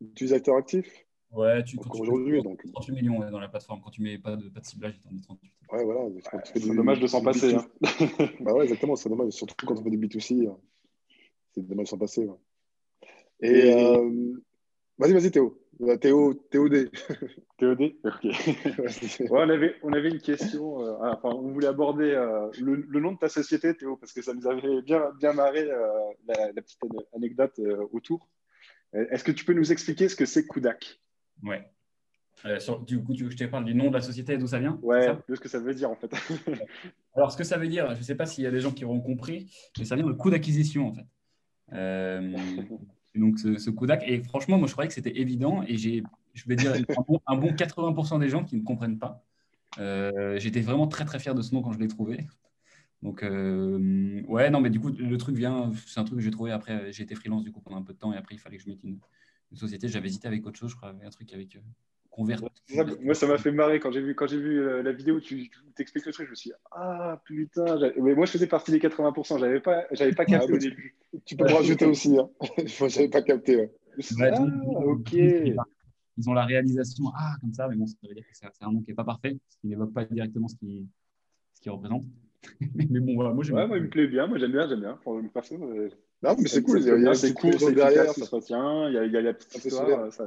[0.00, 1.06] d'utilisateurs actifs?
[1.32, 3.80] Ouais, tu aujourd'hui donc 38 millions dans la plateforme.
[3.82, 5.52] Quand tu mets pas de, pas de ciblage, il t'en dit 38.
[5.72, 6.00] Ouais, voilà.
[6.44, 7.54] c'est dommage de s'en passer.
[7.54, 7.66] Hein.
[8.40, 9.30] bah ouais, exactement, c'est dommage.
[9.30, 10.56] Surtout quand on fait du B2C, hein.
[11.52, 12.28] c'est dommage de s'en passer.
[13.40, 14.32] Et euh...
[15.00, 15.58] vas-y, vas-y, Théo.
[15.80, 16.90] Euh, Théo, TOD.
[17.58, 18.24] TOD Ok.
[18.24, 20.84] ouais, on, avait, on avait une question.
[20.84, 24.20] Euh, enfin, on voulait aborder euh, le, le, nom de ta société, Théo, parce que
[24.20, 26.78] ça nous avait bien, bien marré la, la, petite
[27.14, 27.58] anecdote
[27.92, 28.28] autour.
[28.92, 31.00] Est-ce que tu peux nous expliquer ce que c'est Kudak
[31.42, 31.64] Ouais.
[32.46, 34.38] Euh, du coup, tu veux que je te parle du nom de la société et
[34.38, 34.78] d'où ça vient?
[34.82, 36.10] Ouais, de ce que ça veut dire en fait.
[37.14, 38.72] Alors, ce que ça veut dire, je ne sais pas s'il y a des gens
[38.72, 41.06] qui auront compris, mais ça vient de coût d'acquisition en fait.
[43.16, 46.02] Euh, donc, ce, ce coup Et franchement, moi, je croyais que c'était évident et j'ai,
[46.34, 46.74] je vais dire,
[47.26, 49.24] un bon, 80% des gens qui ne comprennent pas.
[49.78, 52.26] Euh, j'étais vraiment très très fier de ce nom quand je l'ai trouvé.
[53.02, 56.50] Donc, ouais, non, mais du coup, le truc vient, c'est un truc que j'ai trouvé
[56.50, 56.92] après.
[56.92, 58.62] J'ai été freelance du coup pendant un peu de temps et après, il fallait que
[58.62, 58.98] je mette une,
[59.54, 59.88] société.
[59.88, 61.58] J'avais hésité avec autre chose, je crois, un truc avec
[62.18, 65.20] moi, ça m'a fait marrer quand j'ai vu, quand j'ai vu euh, la vidéo où
[65.20, 66.26] tu t'expliques le truc.
[66.26, 69.84] Je me suis dit, ah putain, mais moi je faisais partie des 80%, j'avais pas,
[69.92, 70.96] j'avais pas capté ah, au début.
[71.24, 72.28] Tu peux me rajouter aussi, hein.
[72.88, 73.70] j'avais pas capté.
[74.20, 74.40] ah,
[74.84, 75.12] ok.
[75.12, 78.72] Ils ont la réalisation, ah, comme ça, mais bon, ça veut dire que c'est un
[78.72, 80.86] nom qui n'est pas parfait, parce qu'il n'évoque pas directement ce qu'il
[81.54, 82.04] ce qui représente.
[82.74, 84.98] mais bon, voilà, moi, ouais, moi, il me plaît bien, moi j'aime bien, j'aime bien.
[85.02, 85.90] Pour une personne,
[86.22, 86.80] non, mais c'est cool.
[86.80, 88.88] Il y a, c'est cool, c'est derrière, ça se retient.
[88.88, 90.12] Il y a, il y a la petite histoire.
[90.12, 90.24] Ça...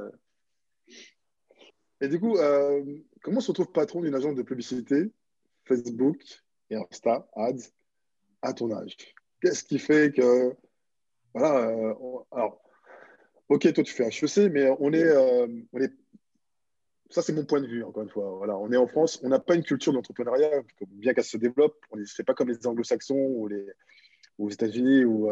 [2.00, 2.82] Et du coup, euh,
[3.22, 5.10] comment se retrouve patron d'une agence de publicité,
[5.64, 6.18] Facebook
[6.70, 7.70] et Insta, Ads,
[8.42, 8.96] à ton âge?
[9.40, 10.54] Qu'est-ce qui fait que.
[11.34, 11.68] Voilà.
[11.68, 11.94] Euh,
[12.32, 12.62] alors,
[13.48, 15.04] ok, toi, tu fais HEC, mais on est.
[15.04, 15.92] Euh, on est
[17.10, 18.28] ça, c'est mon point de vue, encore une fois.
[18.38, 20.50] Voilà, on est en France, on n'a pas une culture d'entrepreneuriat,
[20.88, 21.76] bien qu'elle se développe.
[22.06, 23.64] Ce n'est pas comme les anglo-saxons ou les,
[24.38, 25.30] aux États-Unis ou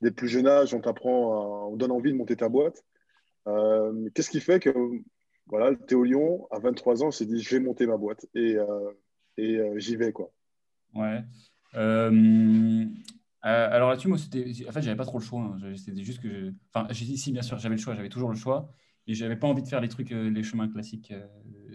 [0.00, 2.82] dès plus jeune âge, on t'apprend, on donne envie de monter ta boîte.
[4.14, 4.74] Qu'est-ce qui fait que
[5.50, 8.90] voilà, Théo Lyon, à 23 ans, s'est dit je vais monter ma boîte et, euh,
[9.36, 10.32] et euh, j'y vais quoi.
[10.94, 11.22] Ouais.
[13.42, 15.40] alors là-dessus, moi, c'était, en fait, j'avais pas trop le choix.
[15.40, 15.74] Hein.
[15.76, 18.36] C'était juste que, enfin, j'ai dit si, bien sûr, j'avais le choix, j'avais toujours le
[18.36, 18.72] choix,
[19.06, 21.12] et j'avais pas envie de faire les trucs, les chemins classiques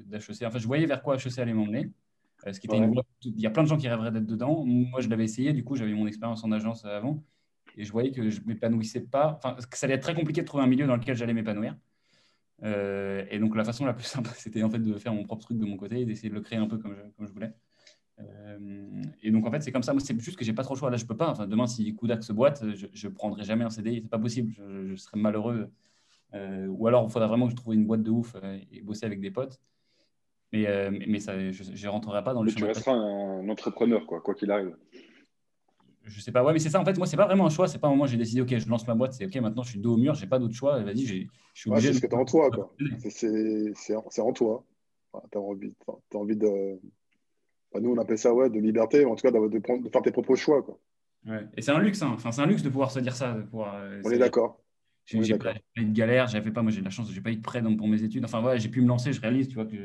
[0.05, 0.43] d'HEC.
[0.43, 1.91] Enfin, je voyais vers quoi HEC allait m'emmener.
[2.51, 2.77] Ce qui était
[3.23, 4.63] Il y a plein de gens qui rêveraient d'être dedans.
[4.65, 5.53] Moi, je l'avais essayé.
[5.53, 7.23] Du coup, j'avais mon expérience en agence avant
[7.77, 10.45] et je voyais que je m'épanouissais pas, enfin, que ça allait être très compliqué de
[10.45, 11.75] trouver un milieu dans lequel j'allais m'épanouir.
[12.63, 15.44] Euh, et donc la façon la plus simple, c'était en fait de faire mon propre
[15.44, 17.34] truc de mon côté et d'essayer de le créer un peu comme je, comme je
[17.34, 17.54] voulais.
[18.20, 20.74] Euh, et donc en fait c'est comme ça, moi c'est juste que j'ai pas trop
[20.74, 20.89] le choix.
[20.89, 21.30] Là je peux pas.
[21.30, 24.54] Enfin demain si Kudak se boîte, je, je prendrai jamais un CDI, c'est pas possible.
[24.54, 25.70] Je, serais malheureux.
[26.34, 28.36] Euh, ou alors il faudra vraiment que je trouve une boîte de ouf
[28.72, 29.60] et bosser avec des potes.
[30.54, 32.50] Mais, mais ça, je, ne rentrerai pas dans le.
[32.50, 34.78] Mais tu resteras un entrepreneur quoi, quoi qu'il arrive.
[36.06, 36.80] Je sais pas, ouais, mais c'est ça.
[36.80, 37.68] En fait, moi, c'est pas vraiment un choix.
[37.68, 39.13] C'est pas un moment où j'ai décidé, ok, je lance ma boîte.
[39.13, 40.82] C'est ok, maintenant je suis dos au mur, j'ai pas d'autre choix.
[40.84, 41.88] Vas-y, je suis obligé.
[41.88, 42.74] c'est ce que tu as en toi, quoi.
[43.10, 44.63] C'est en toi.
[45.32, 46.80] tu as envie, as envie de.
[47.80, 50.02] nous, on appelle ça, ouais, de liberté, en tout cas, de, de, prendre, de faire
[50.02, 50.80] tes propres choix, quoi.
[51.26, 51.44] Ouais.
[51.58, 52.12] Et c'est un luxe, hein.
[52.13, 53.34] enfin, c'est un luxe de pouvoir se dire ça.
[53.34, 54.62] De pouvoir, euh, on est d'accord.
[55.06, 57.36] J'ai pas, eu de galère, j'avais pas, moi j'ai de la chance, j'ai pas eu
[57.36, 58.26] de prêt pour mes études.
[58.26, 59.76] Enfin voilà, j'ai pu me lancer, je réalise, tu vois, que,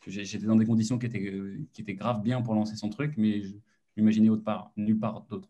[0.00, 1.32] que j'étais dans des conditions qui étaient,
[1.72, 3.54] qui étaient graves bien pour lancer son truc, mais je
[3.96, 5.48] m'imaginais autre part, nulle part d'autre.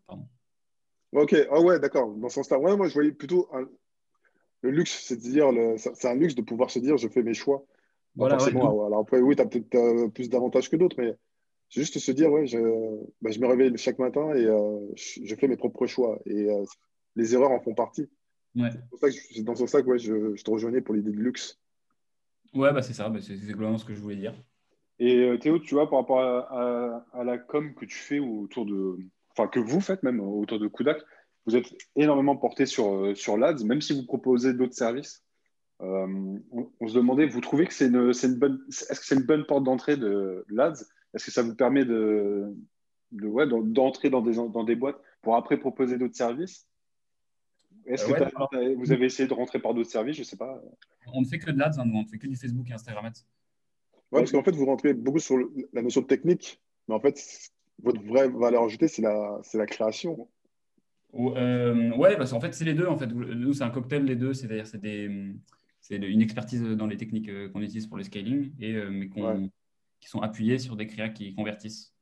[1.13, 2.13] Ok, ah ouais, d'accord.
[2.15, 3.49] Dans ce sens-là, ouais, moi je voyais plutôt
[4.61, 7.33] le luxe, c'est de dire, c'est un luxe de pouvoir se dire, je fais mes
[7.33, 7.65] choix.
[8.15, 11.15] Voilà, forcément, alors après, oui, tu as peut-être plus d'avantages que d'autres, mais
[11.71, 12.59] c'est juste se dire, ouais, je,
[13.21, 16.19] bah, je, me réveille chaque matin et euh, je, fais mes propres choix.
[16.25, 16.65] Et euh,
[17.15, 18.09] les erreurs en font partie.
[18.53, 21.61] C'est dans ce sens-là que je, te rejoignais pour l'idée de luxe.
[22.53, 24.35] Ouais, bah c'est ça, bah, c'est exactement ce que je voulais dire.
[25.01, 28.99] Et euh, Théo, tu vois, par rapport à, la com que tu fais autour de.
[29.31, 31.01] Enfin, que vous faites même autour de Kudak,
[31.47, 35.23] vous êtes énormément porté sur, euh, sur l'ADS, même si vous proposez d'autres services.
[35.81, 36.37] Euh,
[36.79, 38.63] on, se demandait, vous trouvez que c'est une, une, bonne.
[38.69, 40.87] Est-ce que c'est une bonne porte d'entrée de l'ADS?
[41.15, 42.55] Est-ce que ça vous permet de,
[43.11, 46.67] de ouais, d'entrer dans des, dans des boîtes pour après proposer d'autres services?
[47.87, 50.17] Est-ce euh, que vous avez essayé de rentrer par d'autres services?
[50.17, 50.61] Je ne sais pas.
[51.11, 53.05] On ne fait que de l'ADS, hein, on ne fait que du Facebook et Instagram
[53.05, 53.25] Ads.
[54.11, 55.37] Oui, parce qu'en fait, vous rentrez beaucoup sur
[55.73, 57.19] la notion de technique, mais en fait,
[57.81, 60.27] votre vraie valeur ajoutée, c'est la, la création.
[61.13, 62.87] Euh, ouais, parce qu'en fait, c'est les deux.
[62.87, 64.33] En fait, nous, c'est un cocktail les deux.
[64.33, 69.09] C'est-à-dire, c'est une expertise dans les techniques euh, qu'on utilise pour le scaling, et mais
[69.09, 71.93] qui sont appuyées sur des créas qui convertissent.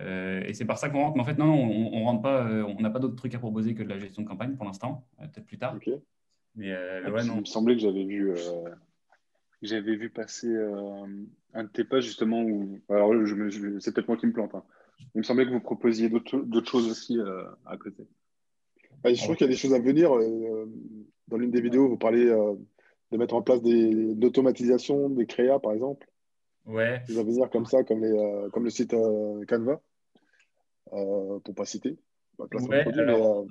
[0.00, 1.16] Euh, et c'est par ça qu'on rentre.
[1.16, 2.48] Mais en fait, non, non on, on rentre pas.
[2.48, 4.64] Euh, on n'a pas d'autres trucs à proposer que de la gestion de campagne pour
[4.64, 5.06] l'instant.
[5.20, 5.76] Euh, peut-être plus tard.
[6.56, 7.34] Mais ah, ouais, non.
[7.36, 8.32] Il me semblait que j'avais vu,
[9.62, 10.54] j'avais vu passer
[11.54, 12.80] un de tes pages justement où.
[12.88, 14.54] Alors, je, c'est peut-être moi qui me plante.
[14.54, 14.64] Hein.
[15.14, 17.18] Il me semblait que vous proposiez d'autres choses aussi
[17.66, 18.06] à côté.
[19.04, 20.10] je trouve qu'il y a des choses à venir.
[21.28, 25.72] dans l'une des vidéos, vous parlez de mettre en place des, d'automatisation des créas, par
[25.72, 26.06] exemple.
[26.66, 27.02] Ouais.
[27.08, 28.94] Des à venir comme ça, comme, les, comme le site
[29.48, 29.80] Canva
[30.92, 31.98] euh, pour pas citer.
[32.38, 32.46] Ouais,
[32.98, 33.44] euh,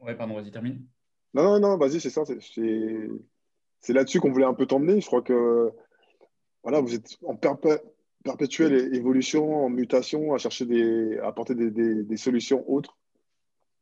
[0.00, 0.84] ouais, pardon, vas-y, termine.
[1.32, 2.24] Non, non, non, vas-y, c'est ça.
[2.24, 3.08] C'est
[3.92, 5.00] là-dessus qu'on voulait un peu t'emmener.
[5.00, 5.70] Je crois que
[6.62, 12.68] voilà, vous êtes en perpétuelle évolution, en mutation, à chercher des, à apporter des, solutions
[12.70, 12.96] autres.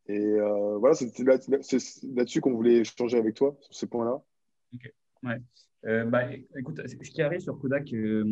[0.08, 4.20] Et euh, voilà, c'est là-dessus qu'on voulait échanger avec toi, sur ces points-là.
[4.74, 5.40] Ok, ouais.
[5.84, 8.24] Euh, bah, écoute, ce qui arrive sur Kodak, euh,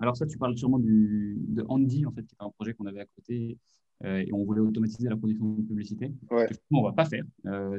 [0.00, 3.00] alors ça, tu parles sûrement de Andy, en fait, qui est un projet qu'on avait
[3.00, 3.58] à côté,
[4.04, 6.12] et on voulait automatiser la production de publicité.
[6.30, 6.46] Ouais.
[6.48, 7.24] Que, on ne va pas faire.
[7.44, 7.72] un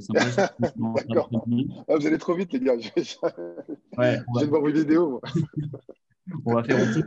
[1.88, 2.78] ah, vous allez trop vite, les gars.
[2.80, 2.90] Je,
[3.98, 5.22] ouais, vais voir vos vidéos.
[6.46, 7.04] on va faire aussi.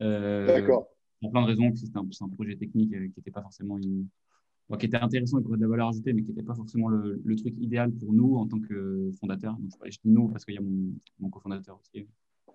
[0.00, 0.88] D'accord.
[1.20, 4.08] Pour plein de raisons, c'est un, un, projet technique qui n'était pas forcément une,
[4.78, 6.88] qui était intéressant et qui aurait de la valeur ajoutée, mais qui n'était pas forcément
[6.88, 9.56] le, truc idéal pour nous en tant que fondateur.
[9.58, 12.06] Donc, je dis nous parce qu'il y a mon, mon cofondateur aussi.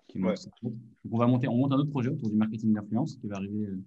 [0.08, 0.74] Qui Donc,
[1.10, 3.66] on va monter, on monte un autre projet autour du marketing d'influence qui va arriver
[3.66, 3.82] euh,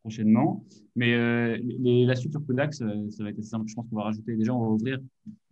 [0.00, 0.64] prochainement.
[0.96, 1.58] Mais euh,
[2.06, 3.68] la suite sur Codax, euh, ça va être simple.
[3.68, 4.98] Je pense qu'on va rajouter, déjà, on va ouvrir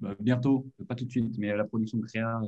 [0.01, 2.41] bah, bientôt, pas tout de suite, mais la production de créa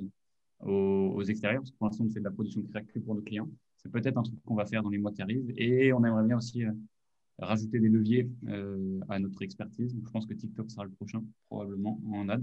[0.60, 1.62] aux, extérieurs.
[1.62, 3.48] Parce que pour l'instant, on fait de la production de créa que pour nos clients.
[3.76, 5.52] C'est peut-être un truc qu'on va faire dans les mois qui arrivent.
[5.56, 6.64] Et on aimerait bien aussi
[7.40, 9.94] rajouter des leviers euh, à notre expertise.
[10.04, 12.40] je pense que TikTok sera le prochain, probablement, en ads.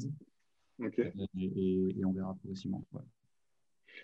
[0.81, 2.83] Euh, et, on verra progressivement.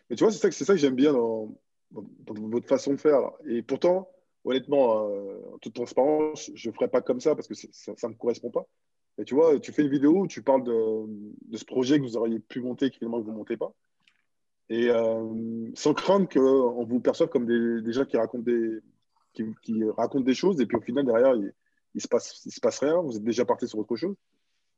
[0.09, 1.55] Mais tu vois, c'est ça, ça que j'aime bien dans,
[1.91, 3.19] votre façon de faire.
[3.45, 4.09] Et pourtant,
[4.43, 8.13] honnêtement, euh, en toute transparence, je ne ferai pas comme ça parce que ça ne
[8.13, 8.65] me correspond pas.
[9.17, 12.17] Mais tu vois, tu fais une vidéo où tu parles de, ce projet que vous
[12.17, 13.73] auriez pu monter et que finalement vous ne montez pas.
[14.69, 14.89] Et
[15.75, 18.79] sans craindre qu'on vous perçoive comme des, des gens qui racontent des,
[19.34, 21.53] qui, qui, raconte des choses et puis au final, derrière, il,
[21.95, 22.99] il se passe, il se passe rien.
[23.01, 24.15] Vous êtes déjà parti sur autre chose.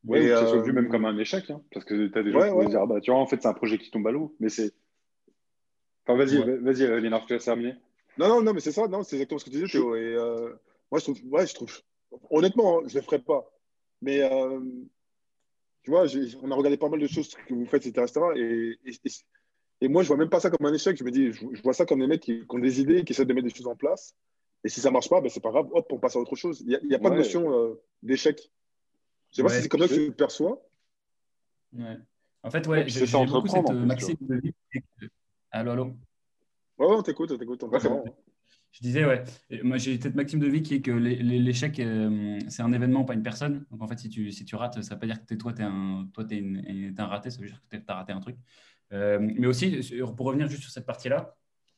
[0.05, 2.31] Oui, que ça soit vu même comme un échec, hein, parce que tu as des
[2.31, 4.05] gens qui vont dire, ah bah, tu vois, en fait, c'est un projet qui tombe
[4.07, 4.71] à l'eau, mais c'est.
[6.05, 7.75] Enfin, vas-y, vas-y, Léonard, tu vas terminer.
[8.17, 9.95] Non, non, non, mais c'est ça, non, c'est exactement ce que tu disais, Théo.
[9.95, 10.53] Et euh,
[10.91, 11.81] moi, je trouve, ouais, je trouve,
[12.29, 13.49] honnêtement, hein, je ne le ferai pas.
[14.01, 14.59] Mais, euh,
[15.83, 16.05] tu vois,
[16.41, 18.11] on a regardé pas mal de choses que vous faites, etc.
[18.35, 18.97] Et, et,
[19.81, 20.97] et, moi, je vois même pas ça comme un échec.
[20.97, 23.13] Je me dis, je, vois ça comme des mecs qui, qui, ont des idées, qui
[23.13, 24.15] essaient de mettre des choses en place.
[24.63, 26.63] Et si ça marche pas, ben, c'est pas grave, hop, on passe à autre chose.
[26.65, 28.49] Il n'y a, pas de notion euh, d'échec.
[29.31, 30.65] Je sais pas si c'est comme ça que tu le perçois.
[31.73, 31.97] Ouais.
[32.41, 34.53] En fait, ouais, j'ai beaucoup cette maxime de vie.
[35.51, 35.95] Allô, allô?
[36.77, 37.63] Ouais, on t'écoute, on t'écoute.
[38.71, 39.23] Je disais, ouais,
[39.63, 43.13] moi j'ai cette maxime de vie qui est que l'échec, euh, c'est un événement, pas
[43.13, 43.65] une personne.
[43.71, 45.37] Donc en fait, si tu, si tu rates, ça ne veut pas dire que es,
[45.37, 48.11] toi, tu es, un, toi, es, un raté, ça veut dire que tu as raté
[48.11, 48.35] un truc.
[48.91, 49.79] Euh, mais aussi,
[50.17, 51.35] pour revenir juste sur cette partie-là,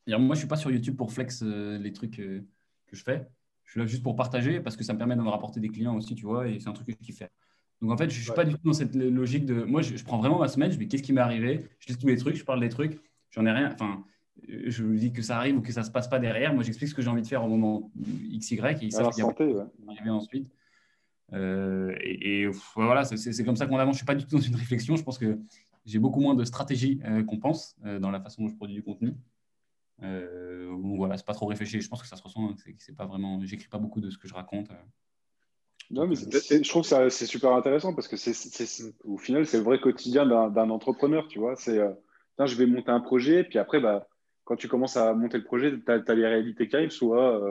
[0.08, 2.44] moi je ne suis pas sur YouTube pour flex les trucs que
[2.92, 3.28] je fais.
[3.68, 5.68] Je suis là juste pour partager parce que ça me permet de me rapporter des
[5.68, 7.30] clients aussi, tu vois, et c'est un truc que je kiffe faire.
[7.82, 9.64] Donc en fait, je ne suis pas du tout dans cette logique de.
[9.64, 11.98] Moi, je, prends vraiment ma semaine, je me dis qu'est-ce qui m'est arrivé, je lis
[11.98, 13.72] tous les trucs, je parle des trucs, j'en ai rien.
[13.72, 14.04] Enfin,
[14.48, 16.54] je vous dis que ça arrive ou que ça ne se passe pas derrière.
[16.54, 17.92] Moi, j'explique ce que j'ai envie de faire au moment
[18.38, 19.64] XY et ils savent santé, ouais.
[19.88, 20.48] arriver ensuite.
[21.34, 23.96] Euh, et, voilà, c'est comme ça qu'on avance.
[23.96, 24.96] Je ne suis pas du tout dans une réflexion.
[24.96, 25.40] Je pense que
[25.86, 28.76] j'ai beaucoup moins de stratégie euh, qu'on pense euh, dans la façon dont je produis
[28.76, 29.14] du contenu.
[30.04, 31.82] Euh, voilà, c'est pas trop réfléchi.
[31.82, 32.50] Je pense que ça se ressent.
[32.50, 33.40] Hein, c'est pas vraiment.
[33.44, 34.70] J'écris pas beaucoup de ce que je raconte.
[35.90, 38.34] Non, mais je trouve que c'est super intéressant parce que c'est,
[39.06, 41.56] au final, c'est le vrai quotidien d'un entrepreneur, tu vois.
[41.56, 41.80] C'est,
[42.46, 44.06] je vais monter un projet, puis après, bah,
[44.48, 47.42] quand tu commences à monter le projet, tu as, les réalités qui arrivent, soit,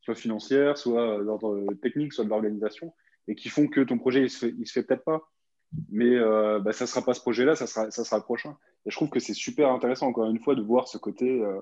[0.00, 2.94] soit financières, soit d'ordre technique, soit de l'organisation,
[3.26, 5.28] et qui font que ton projet, il se fait, peut-être pas
[5.90, 8.56] mais euh, bah, ça ne sera pas ce projet-là, ça sera, ça sera le prochain.
[8.84, 11.60] Et je trouve que c'est super intéressant, encore une fois, de voir ce côté, euh,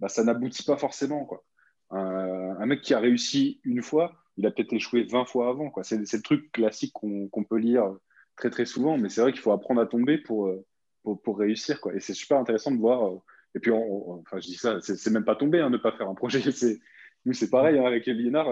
[0.00, 1.24] bah, ça n'aboutit pas forcément.
[1.24, 1.44] Quoi.
[1.90, 5.72] Un, mec qui a réussi une fois, il a peut-être échoué 20 fois avant.
[5.82, 7.94] C'est, le truc classique qu'on, peut lire
[8.36, 10.64] très très souvent, mais c'est vrai qu'il faut apprendre à tomber pour, euh,
[11.02, 11.80] pour, pour, réussir.
[11.80, 11.94] Quoi.
[11.94, 13.12] Et c'est super intéressant de voir.
[13.54, 16.14] Et puis, enfin, je dis ça, c'est, même pas tomber, hein, ne pas faire un
[16.14, 16.40] projet.
[17.26, 18.48] Nous, c'est pareil hein, avec Liénard,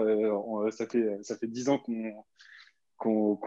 [0.71, 2.23] ça, fait, ça fait 10 ans qu'on
[2.97, 3.37] qu'on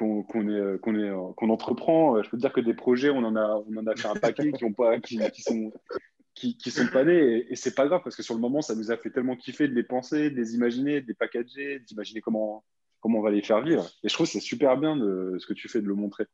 [0.48, 2.16] euh, euh, entreprend.
[2.16, 4.08] Euh, je peux te dire que des projets, on en a, on en a fait
[4.08, 5.72] un paquet qui, ont pas, qui, sont,
[6.34, 7.38] qui, sont pas nés.
[7.38, 9.36] Et, et c'est pas grave parce que sur le moment, ça nous a fait tellement
[9.36, 12.64] kiffer de les penser, de les imaginer, de les packager, d'imaginer comment,
[13.00, 13.88] comment on va les faire vivre.
[14.02, 16.26] Et je trouve que c'est super bien de, ce que tu fais de le montrer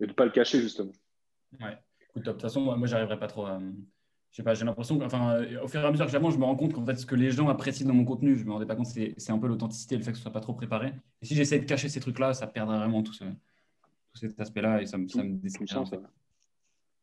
[0.00, 0.92] et de pas le cacher, justement.
[1.60, 1.76] Ouais,
[2.14, 3.60] de toute façon, moi, j'arriverai pas trop à
[4.30, 6.38] je sais pas, j'ai l'impression enfin, euh, au fur et à mesure que j'avance, je
[6.38, 8.52] me rends compte qu'en fait, ce que les gens apprécient dans mon contenu, je me
[8.52, 10.92] rendais pas compte, c'est un peu l'authenticité, le fait que ce soit pas trop préparé.
[11.22, 14.82] Et si j'essaie de cacher ces trucs-là, ça perdrait vraiment tout, ce, tout cet aspect-là
[14.82, 15.38] et ça me, ça me.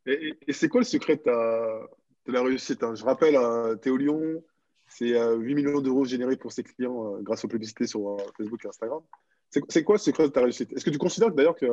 [0.08, 2.94] Et, et c'est quoi le secret de, la réussite hein?
[2.94, 4.44] Je rappelle, euh, Théo Lyon,
[4.88, 8.68] c'est 8 euh, millions d'euros générés pour ses clients grâce aux publicités sur Facebook et
[8.68, 9.02] Instagram.
[9.70, 10.72] C'est quoi le secret de ta réussite?
[10.74, 11.66] Est-ce que tu considères d'ailleurs que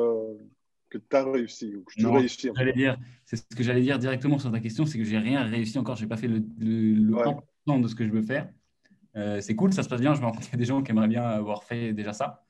[0.93, 4.37] que tu as réussi ou que tu réussis dire, C'est ce que j'allais dire directement
[4.37, 5.95] sur ta question, c'est que j'ai rien réussi encore.
[5.95, 8.49] Je n'ai pas fait le, le, de ce que je veux faire.
[9.15, 10.13] Euh, c'est cool, ça se passe bien.
[10.13, 12.13] Je me rends compte qu'il y a des gens qui aimeraient bien avoir fait déjà
[12.13, 12.45] ça.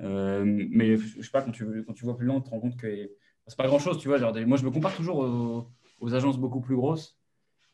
[0.00, 2.60] Euh, mais je sais pas, quand tu, quand tu vois plus loin, tu te rends
[2.60, 3.10] compte que
[3.46, 3.98] c'est pas grand chose.
[3.98, 5.18] Tu vois, genre, moi, je me compare toujours
[6.00, 7.18] aux, agences beaucoup plus grosses.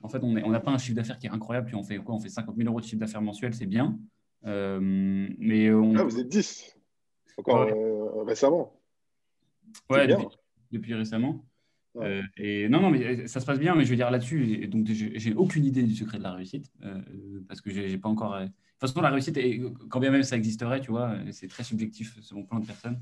[0.03, 1.66] En fait, on n'a pas un chiffre d'affaires qui est incroyable.
[1.66, 2.14] Puis on fait quoi?
[2.14, 3.98] On fait 50 000 euros de chiffre d'affaires mensuel, c'est bien.
[4.46, 5.94] Euh, mais on...
[5.96, 6.77] Ah, vous êtes 10
[7.37, 7.68] encore
[8.27, 8.72] récemment.
[9.90, 10.08] Ouais,
[10.70, 11.44] depuis, récemment.
[11.96, 14.66] Euh, et non, non, mais euh, ça se passe bien, mais je veux dire là-dessus,
[14.66, 17.00] donc j'ai aucune idée du secret de la réussite euh,
[17.46, 18.38] parce que j'ai pas encore.
[18.38, 19.38] De toute façon, la réussite,
[19.88, 23.00] quand bien même ça existerait, tu vois, c'est très subjectif selon plein de personnes.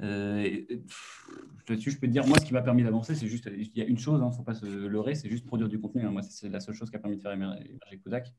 [0.00, 3.82] là-dessus, je peux te dire, moi, ce qui m'a permis d'avancer, c'est juste, il y
[3.82, 6.02] a une chose, il hein, ne faut pas se leurrer, c'est juste produire du contenu.
[6.04, 6.10] Hein.
[6.10, 8.34] Moi, c'est la seule chose qui a permis de faire émerger Kodak.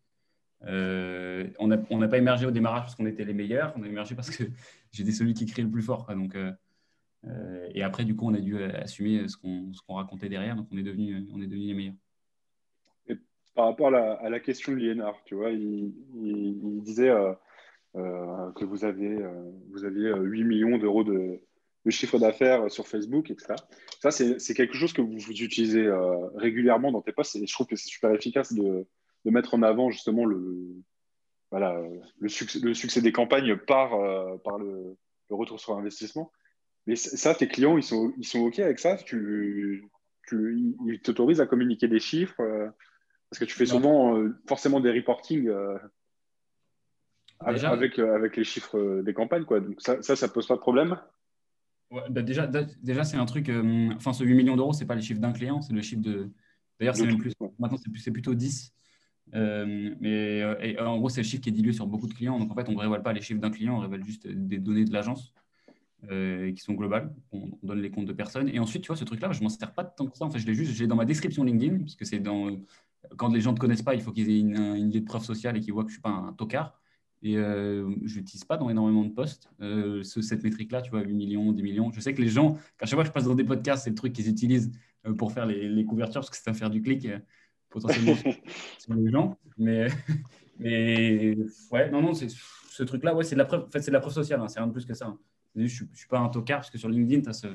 [0.62, 4.30] on n'a pas émergé au démarrage parce qu'on était les meilleurs, on a émergé parce
[4.30, 4.44] que
[4.92, 6.06] j'étais celui qui criait le plus fort.
[6.06, 6.16] Quoi.
[6.16, 6.52] Donc, euh,
[7.74, 10.84] et après, du coup, on a dû assumer ce qu'on racontait derrière, donc on est
[10.84, 11.96] devenu, on est devenu les meilleurs.
[13.56, 15.94] Par rapport à la, question de Liénard, tu vois, il,
[16.84, 17.32] disait euh,
[17.96, 19.18] euh, que vous, avez,
[19.72, 21.40] vous aviez 8 millions d'euros de,
[21.88, 23.56] chiffre d'affaires sur Facebook, etc.
[24.02, 25.90] Ça, c'est quelque chose que vous, utilisez
[26.36, 28.86] régulièrement dans tes posts et je trouve que c'est super efficace de,
[29.24, 30.76] de, mettre en avant justement le,
[31.50, 31.82] voilà,
[32.20, 33.92] le, succès, le succès des campagnes par,
[34.42, 34.98] par le,
[35.30, 36.30] le, retour sur investissement.
[36.88, 38.98] Mais ça, tes clients, ils sont, ils sont OK avec ça?
[38.98, 39.90] Tu,
[40.28, 42.68] tu, Ils t'autorisent à communiquer des chiffres euh,
[43.30, 45.78] Parce que tu fais souvent euh, forcément des reporting euh,
[47.40, 49.46] avec, avec les chiffres des campagnes.
[49.46, 49.62] Quoi.
[49.62, 50.98] Donc ça, ça, ça pose pas de problème?
[52.10, 53.50] Bah déjà, déjà c'est un truc.
[53.96, 56.30] enfin, ce 8 millions d'euros, c'est pas les chiffres d'un client, c'est le chiffre de.
[56.80, 57.34] D'ailleurs, c'est même plus.
[57.58, 58.74] Maintenant, c'est plutôt 10.
[59.34, 60.44] mais
[60.80, 62.40] en gros, c'est le chiffre qui est dilué sur beaucoup de clients.
[62.40, 64.58] Donc, en fait, on ne révèle pas les chiffres d'un client, on révèle juste des
[64.58, 65.34] données de l'agence.
[66.12, 67.14] Euh, qui sont globales.
[67.32, 68.50] On, donne les comptes de personnes.
[68.50, 70.26] Et ensuite, tu vois, ce truc-là, je m'en sers pas tant que ça.
[70.26, 72.60] En fait, je l'ai juste, j'ai dans ma description LinkedIn, parce que c'est dans
[73.18, 75.06] quand les gens ne te connaissent pas, il faut qu'ils aient une, une, idée de
[75.06, 76.80] preuve sociale et qu'ils voient que je suis pas un tocard.
[77.22, 79.50] Et euh, je l'utilise pas dans énormément de posts.
[79.62, 81.92] Euh, cette métrique-là, tu vois, 8 millions, 10 millions.
[81.92, 83.90] Je sais que les gens, quand chaque fois que je passe dans des podcasts, c'est
[83.90, 84.72] le truc qu'ils utilisent
[85.18, 87.08] pour faire les, les, couvertures, parce que c'est à faire du clic
[87.70, 88.16] potentiellement
[88.80, 89.38] sur les gens.
[89.58, 89.88] Mais,
[90.60, 91.38] mais
[91.72, 93.64] ouais, non, non, c'est ce truc-là, ouais, c'est de la preuve.
[93.64, 94.42] En fait, c'est de la preuve sociale.
[94.42, 95.08] Hein, c'est rien de plus que ça.
[95.08, 95.18] Hein.
[95.56, 97.48] Je ne suis, pas un tocard parce que sur LinkedIn, tu as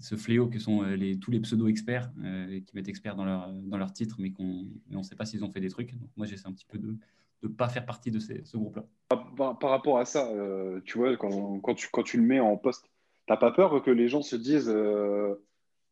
[0.00, 3.92] ce, fléau que sont euh, tous les pseudo-experts euh, qui mettent experts dans leur, leur
[3.92, 5.98] titre, mais qu'on on ne sait pas s'ils ont fait des trucs.
[5.98, 6.96] Donc moi, j'essaie un petit peu de
[7.42, 8.84] ne pas faire partie de ce groupe-là.
[9.08, 12.84] Par, rapport à ça, euh, tu vois, quand, tu, le mets en poste,
[13.26, 14.72] tu n'as pas peur que les gens se disent,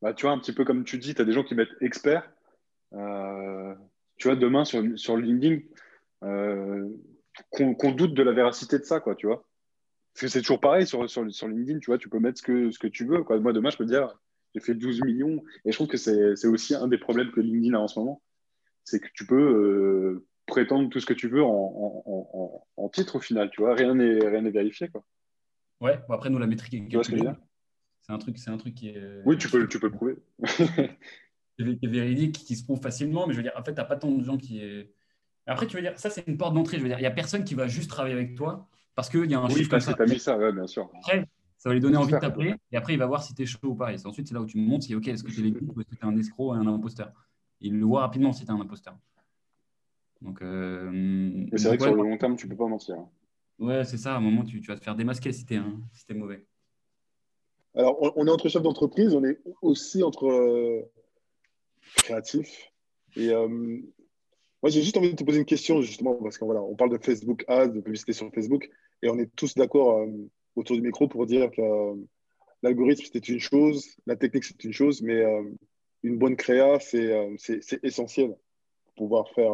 [0.02, 1.76] bah, tu vois, un petit peu comme tu dis, tu as des gens qui mettent
[1.80, 2.30] experts.
[2.92, 5.62] tu vois, demain sur, sur LinkedIn,
[7.50, 9.46] qu'on doute de la véracité de ça, quoi, tu vois.
[10.16, 12.42] Parce que c'est toujours pareil sur, sur, sur, LinkedIn, tu vois, tu peux mettre ce
[12.42, 13.22] que, ce que tu veux.
[13.22, 13.38] Quoi.
[13.38, 14.18] Moi, demain, je peux dire,
[14.54, 15.44] j'ai fait 12 millions.
[15.66, 18.22] Et je trouve que c'est aussi un des problèmes que LinkedIn a en ce moment.
[18.82, 23.16] C'est que tu peux euh, prétendre tout ce que tu veux en, en, en, titre
[23.16, 23.74] au final, tu vois.
[23.74, 25.04] Rien n'est vérifié, quoi.
[25.82, 29.20] Ouais, bon, après, nous, la métrique est C'est un truc, c'est un truc qui est.
[29.26, 30.16] Oui, tu peux, tu peux le prouver.
[31.58, 33.84] qui est véridique, qui se prouve facilement, mais je veux dire, en fait, tu n'as
[33.84, 34.62] pas tant de gens qui.
[35.44, 36.78] Après, tu veux dire, ça, c'est une porte d'entrée.
[36.78, 38.66] Je veux dire, il n'y a personne qui va juste travailler avec toi
[38.96, 39.94] parce qu'il y a un oui, chiffre comme ça.
[39.98, 40.90] Oui, mis ça, ouais, bien sûr.
[40.96, 41.28] Après,
[41.58, 43.46] ça va lui donner envie de t'appeler et après, il va voir si tu es
[43.46, 43.92] chaud ou pas.
[43.92, 45.90] Et ensuite, c'est là où tu montes si, OK, est-ce que tu es ou est-ce
[45.90, 47.12] que tu es un escroc et un imposteur?
[47.60, 48.98] Il le voit rapidement si tu es un imposteur.
[50.22, 52.96] Donc, euh, mais c'est vrai que sur le long terme, tu ne peux pas mentir.
[53.58, 54.14] Ouais, c'est ça.
[54.14, 55.60] À un moment, tu, tu vas te faire démasquer si tu es,
[55.92, 56.44] si es mauvais.
[57.74, 60.90] Alors, on, est entre chefs d'entreprise, on est aussi entre euh,
[61.96, 62.72] créatifs.
[63.16, 66.62] Et euh, moi, j'ai juste envie de te poser une question, justement, parce qu'on voilà,
[66.62, 68.70] on parle de Facebook Ads, de publicité sur Facebook,
[69.02, 70.06] et on est tous d'accord euh,
[70.54, 71.62] autour du micro pour dire que
[72.62, 75.22] l'algorithme, c'est une chose, la technique, c'est une chose, mais
[76.02, 77.30] une bonne créa, c'est
[77.82, 78.34] essentiel
[78.84, 79.52] pour pouvoir faire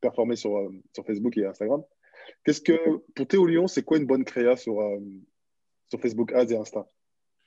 [0.00, 1.82] performer sur, sur Facebook et Instagram.
[2.44, 4.80] Qu'est-ce que, pour Théo Lyon, c'est quoi une bonne créa sur,
[5.88, 6.88] sur Facebook Ads et Insta?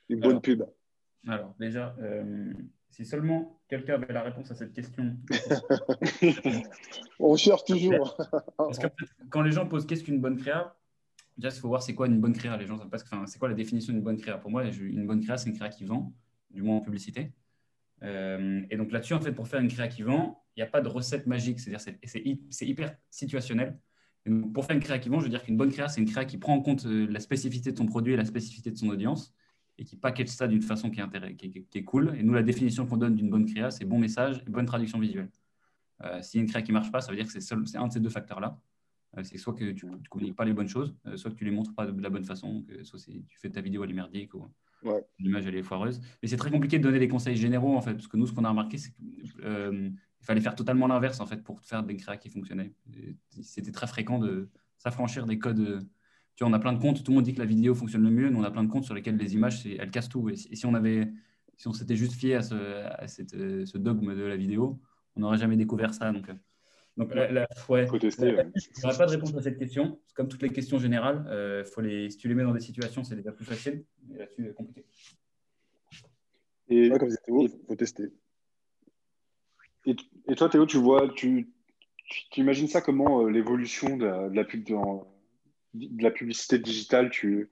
[0.09, 0.63] Une bonne pub?
[1.27, 2.51] Alors, déjà, euh,
[2.89, 5.15] si seulement quelqu'un avait la réponse à cette question.
[7.19, 8.17] On cherche toujours.
[8.57, 8.87] Parce que
[9.29, 10.75] quand les gens posent qu'est-ce qu'une bonne créa,
[11.37, 12.57] déjà, il faut voir c'est quoi une bonne créa?
[12.57, 14.37] Les gens savent pas c'est quoi la définition d'une bonne créa?
[14.37, 16.13] Pour moi, une bonne créa, c'est une créa qui vend,
[16.49, 17.33] du moins en publicité.
[18.03, 20.67] Euh, et donc là-dessus, en fait, pour faire une créa qui vend, il n'y a
[20.67, 21.59] pas de recette magique.
[21.59, 21.95] C'est-à-dire,
[22.49, 23.79] c'est hyper situationnel.
[24.53, 26.25] pour faire une créa qui vend, je veux dire qu'une bonne créa, c'est une créa
[26.25, 28.89] qui prend en compte euh, la spécificité de ton produit et la spécificité de son
[28.89, 29.33] audience
[29.77, 32.13] et qui package ça d'une façon qui est, qui, est, cool.
[32.17, 34.99] Et nous, la définition qu'on donne d'une bonne créa, c'est bon message et bonne traduction
[34.99, 35.29] visuelle.
[36.03, 37.53] Euh, S'il y a une créa qui ne marche pas, ça veut dire que c'est
[37.77, 38.59] un de ces deux facteurs-là.
[39.17, 41.45] Euh, c'est soit que tu ne communiques pas les bonnes choses, euh, soit que tu
[41.45, 44.33] les montres pas de la bonne façon, que soit tu fais ta vidéo à l'immerdique
[44.33, 44.47] ou
[45.19, 46.01] l'image elle est foireuse.
[46.21, 48.33] Mais c'est très compliqué de donner des conseils généraux en fait, parce que nous, ce
[48.33, 49.89] qu'on a remarqué, c'est qu'il euh,
[50.21, 52.73] fallait faire totalement l'inverse en fait pour faire des créas qui fonctionnaient.
[53.41, 55.85] C'était très fréquent de s'affranchir des codes
[56.37, 58.03] tu vois, on a plein de comptes, tout le monde dit que la vidéo fonctionne
[58.03, 60.29] le mieux, nous on a plein de comptes sur lesquels les images, elles cassent tout.
[60.29, 61.11] Et si, on avait,
[61.57, 64.79] si on s'était juste fié à, ce, à cette, ce, dogme de la vidéo,
[65.17, 66.11] on n'aurait jamais découvert ça.
[66.11, 66.31] Donc,
[66.97, 68.35] donc la, la, ouais, faut tester.
[68.55, 69.99] Je n'aurais pas de réponse à cette question.
[70.13, 73.03] Comme toutes les questions générales, euh, faut les, si tu les mets dans des situations,
[73.03, 73.85] c'est déjà plus facile.
[74.13, 74.85] Et là-dessus, c'est compliqué.
[76.67, 78.11] Et comme il faut tester.
[79.85, 79.95] Et,
[80.27, 81.49] et, toi, Théo, tu vois, tu,
[82.05, 85.11] tu, imagines ça comment l'évolution de, de, la pub dans,
[85.73, 87.49] de la publicité digitale, tu,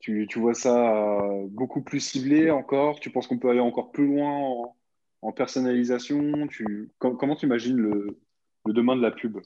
[0.00, 3.00] tu, tu, vois ça beaucoup plus ciblé encore?
[3.00, 4.72] Tu penses qu'on peut aller encore plus loin
[5.20, 6.48] en, personnalisation?
[6.48, 8.18] Tu, Comment tu imagines le,
[8.66, 9.38] le, demain de la pub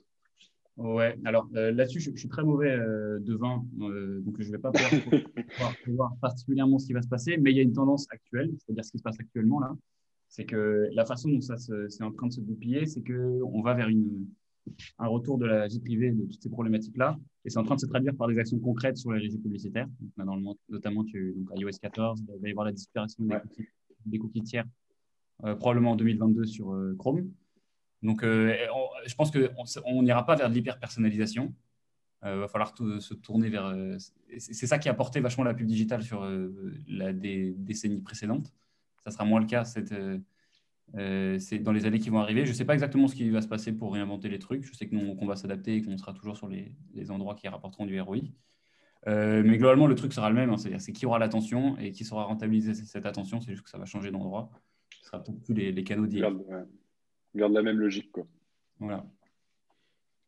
[0.76, 4.58] Ouais, alors euh, là-dessus, je, suis très mauvais euh, devin, euh, donc je ne vais
[4.58, 4.72] pas
[5.54, 8.52] pouvoir, voir particulièrement ce qui va se passer, mais il y a une tendance actuelle,
[8.58, 9.74] c'est-à-dire ce qui se passe actuellement là,
[10.28, 13.72] c'est que la façon dont ça c'est en train de se goupiller, c'est qu'on va
[13.72, 14.26] vers une,
[14.98, 17.18] un retour de la vie privée de toutes ces problématiques-là.
[17.44, 19.88] Et c'est en train de se traduire par des actions concrètes sur les régies publicitaires.
[20.18, 23.24] Donc, notamment, tu, donc, iOS 14, il va y avoir la disparition
[24.04, 24.66] des, cookies, tiers,
[25.44, 27.30] euh, probablement en 2022 sur Chrome.
[28.06, 28.54] Donc, euh,
[29.06, 31.54] je pense qu'on n'ira pas vers de l'hyper-personnalisation.
[32.24, 33.72] Il va falloir se tourner vers.
[34.38, 36.28] c'est ça qui a porté vachement la pub digitale sur
[36.88, 38.52] la des décennies précédentes.
[39.04, 39.62] Ça sera moins le cas
[40.94, 42.44] euh, dans les années qui vont arriver.
[42.44, 44.64] Je ne sais pas exactement ce qui va se passer pour réinventer les trucs.
[44.64, 48.00] Je sais qu'on va s'adapter et qu'on sera toujours sur les, endroits qui rapporteront du
[48.00, 48.18] ROI.
[49.08, 50.50] Euh, mais globalement, le truc sera le même.
[50.50, 50.56] Hein.
[50.56, 53.40] C'est-à-dire, c'est qui aura l'attention et qui saura rentabiliser cette attention.
[53.40, 54.50] C'est juste que ça va changer d'endroit.
[55.00, 56.32] Ce sera peut-être plus les, canaux d'hier.
[57.36, 58.10] Garde, garde, la même logique.
[58.12, 58.26] Quoi.
[58.80, 59.04] Voilà.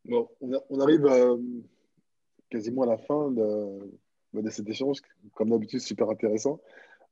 [0.04, 1.36] Bon, on, arrive euh,
[2.50, 3.78] quasiment à la fin de,
[4.34, 4.98] de cet échange.
[5.34, 6.61] Comme d'habitude, super intéressant.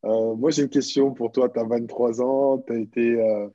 [0.05, 1.49] Euh, moi, j'ai une question pour toi.
[1.49, 3.20] Tu as 23 ans, tu as été.
[3.20, 3.49] Euh,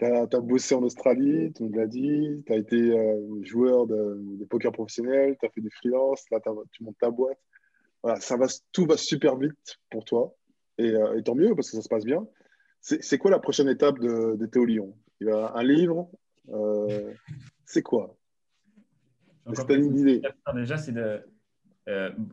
[0.00, 4.72] as, bossé en Australie, tu me l'as dit, tu as été euh, joueur de, poker
[4.72, 6.40] professionnel, tu as fait des freelances, là
[6.72, 7.38] tu montes ta boîte.
[8.02, 10.34] Voilà, ça va, tout va super vite pour toi,
[10.76, 10.92] et,
[11.24, 12.26] tant mieux parce que ça se passe bien.
[12.80, 14.94] C'est quoi la prochaine étape de, de Théo Lyon?
[15.20, 16.10] Il un livre
[17.64, 18.16] C'est quoi?
[19.52, 20.22] C'est une idée.
[20.54, 21.22] Déjà, c'est de,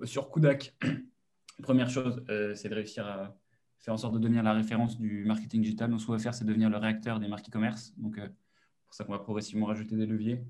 [0.03, 0.75] sur Kudak,
[1.63, 2.23] première chose,
[2.55, 3.35] c'est de réussir à
[3.81, 5.89] faire en sorte de devenir la référence du marketing digital.
[5.89, 7.93] Donc, ce qu'on va faire, c'est devenir le réacteur des marques e-commerce.
[7.97, 8.27] Donc, euh,
[8.85, 10.43] pour ça qu'on va progressivement rajouter des leviers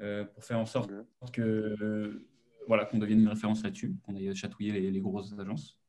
[0.00, 0.90] euh, pour faire en sorte
[1.32, 2.28] que euh,
[2.68, 5.80] voilà qu'on devienne une référence là-dessus, qu'on ait chatouillé les, grosses agences.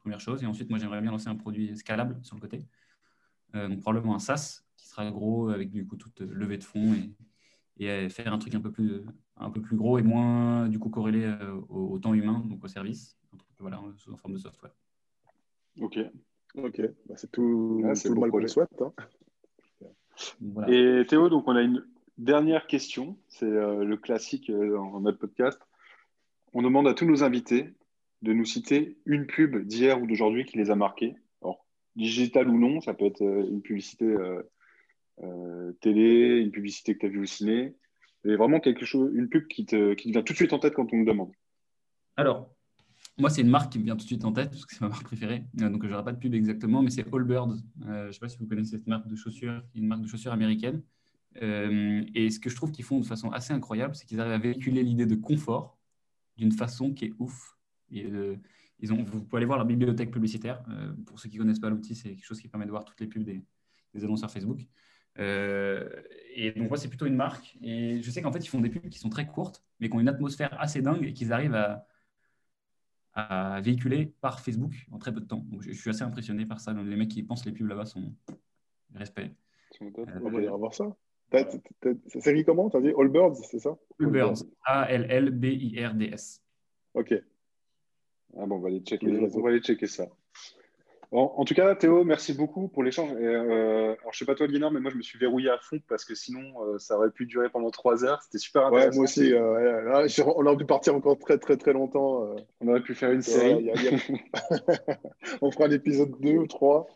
[0.00, 0.42] première chose.
[0.42, 2.66] Et ensuite, moi, j'aimerais bien lancer un produit scalable sur le côté.
[3.54, 6.94] Donc, probablement un SaaS qui sera gros avec du coup toute levée de fonds
[7.78, 9.02] et, et faire un truc un peu plus,
[9.36, 11.32] un peu plus gros et moins du coup corrélé
[11.68, 13.18] au, temps humain, donc au service,
[13.58, 14.72] voilà, en forme de software.
[15.80, 15.98] Ok.
[16.56, 18.80] Ok, bah, c'est tout, le mal qu'on souhaite.
[18.80, 18.92] Hein.
[20.68, 21.84] Et Théo, donc on a une
[22.16, 25.60] dernière question, c'est le classique dans notre podcast.
[26.52, 27.74] On demande à tous nos invités
[28.22, 31.16] de nous citer une pub d'hier ou d'aujourd'hui qui les a marqués.
[31.96, 34.42] Digital ou non, ça peut être euh, une publicité euh,
[35.22, 37.74] euh, télé, une publicité que tu as vue au ciné,
[38.24, 40.74] et vraiment quelque chose, une pub qui te, qui vient tout de suite en tête
[40.74, 41.30] quand on me demande.
[42.16, 42.50] Alors,
[43.16, 44.80] moi, c'est une marque qui me vient tout de suite en tête parce que c'est
[44.80, 45.44] ma marque préférée.
[45.54, 47.56] donc, je n'aurai pas de pub exactement, mais c'est Allbirds.
[47.80, 50.32] je ne sais pas si vous connaissez cette marque de chaussures, une marque de chaussures
[50.32, 50.82] américaine.
[51.36, 54.38] et ce que je trouve qu'ils font de façon assez incroyable, c'est qu'ils arrivent à
[54.38, 55.78] véhiculer l'idée de confort
[56.36, 57.56] d'une façon qui est ouf.
[58.80, 60.62] Ils ont, vous pouvez aller voir leur bibliothèque publicitaire.
[60.68, 62.84] Euh, pour ceux qui ne connaissent pas l'outil, c'est quelque chose qui permet de voir
[62.84, 63.42] toutes les pubs des,
[64.02, 64.60] annonceurs Facebook.
[65.18, 65.88] Euh,
[66.34, 67.56] et donc, moi, c'est plutôt une marque.
[67.62, 69.96] Et je sais qu'en fait, ils font des pubs qui sont très courtes, mais qui
[69.96, 71.86] ont une atmosphère assez dingue et qu'ils arrivent à,
[73.12, 75.44] à, véhiculer par Facebook en très peu de temps.
[75.50, 76.72] Donc, je, suis assez impressionné par ça.
[76.72, 78.12] les mecs qui pensent les pubs là-bas sont
[78.94, 79.30] respect.
[79.80, 80.94] on va voir ça.
[81.32, 81.48] Ça
[82.20, 82.70] s'écrit comment?
[82.70, 83.76] Tu as dit Allbirds, c'est ça?
[84.00, 84.44] Allbirds.
[84.64, 86.42] A-L-L-B-I-R-D-S.
[86.94, 87.14] Ok.
[88.38, 90.06] Ah bon, on va aller checker, on va aller checker ça.
[91.12, 93.10] en tout cas, Théo, merci beaucoup pour l'échange.
[93.12, 95.78] Euh, alors, je sais pas toi, Guinard, mais moi, je me suis verrouillé à fond
[95.88, 98.20] parce que sinon, euh, ça aurait pu durer pendant trois heures.
[98.22, 98.90] C'était super intéressant.
[98.90, 99.32] Ouais, moi aussi.
[99.32, 99.96] Euh,
[100.36, 102.24] on aurait pu partir encore très, très, très longtemps.
[102.24, 102.36] Euh.
[102.60, 103.70] On aurait pu faire une série.
[105.40, 106.88] on fera l'épisode 2 ou 3.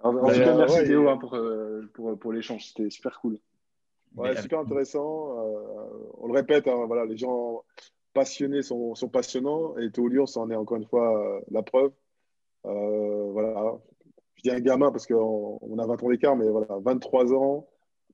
[0.00, 1.38] En, tout cas, merci Théo hein, pour,
[1.94, 2.66] pour, pour l'échange.
[2.66, 3.38] C'était super cool.
[4.14, 5.34] Ouais, super intéressant.
[6.18, 7.64] on le répète, hein, voilà, les gens
[8.14, 11.92] passionnés sont, passionnants et Théo ça en est encore une fois euh, la preuve.
[12.64, 13.78] Euh, voilà.
[14.36, 17.68] Je dis un gamin parce qu'on on a 20 ans d'écart, mais voilà, 23 ans.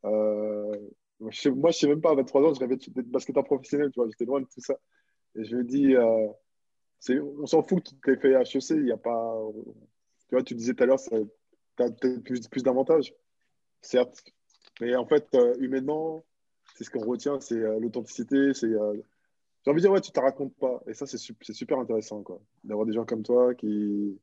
[0.05, 0.76] Euh,
[1.20, 4.09] moi, je sais même pas, à 23 ans, je rêvais d'être basketteur professionnel, tu vois,
[4.09, 4.74] j'étais loin de tout ça.
[5.36, 5.94] Et je me dis,
[7.20, 9.38] on s'en fout que tu aies fait HEC, il n'y a pas.
[10.28, 11.14] Tu vois, tu disais tout à l'heure, tu
[11.82, 13.14] as peut-être plus, plus d'avantages,
[13.82, 14.24] certes.
[14.80, 16.24] Mais en fait, humainement,
[16.74, 18.72] c'est ce qu'on retient, c'est l'authenticité, c'est
[19.64, 20.80] j'ai envie de dire, ouais, tu te racontes pas.
[20.86, 22.40] Et ça, c'est super intéressant, quoi.
[22.64, 24.18] D'avoir des gens comme toi qui,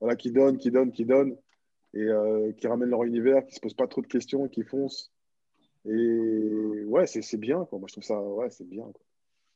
[0.00, 1.36] voilà, qui donnent, qui donnent, qui donnent,
[1.94, 5.10] et euh, qui ramènent leur univers, qui se posent pas trop de questions, qui foncent.
[5.86, 7.78] Et ouais, c'est bien, quoi.
[7.78, 9.00] Moi, je trouve ça, ouais, c'est bien, quoi.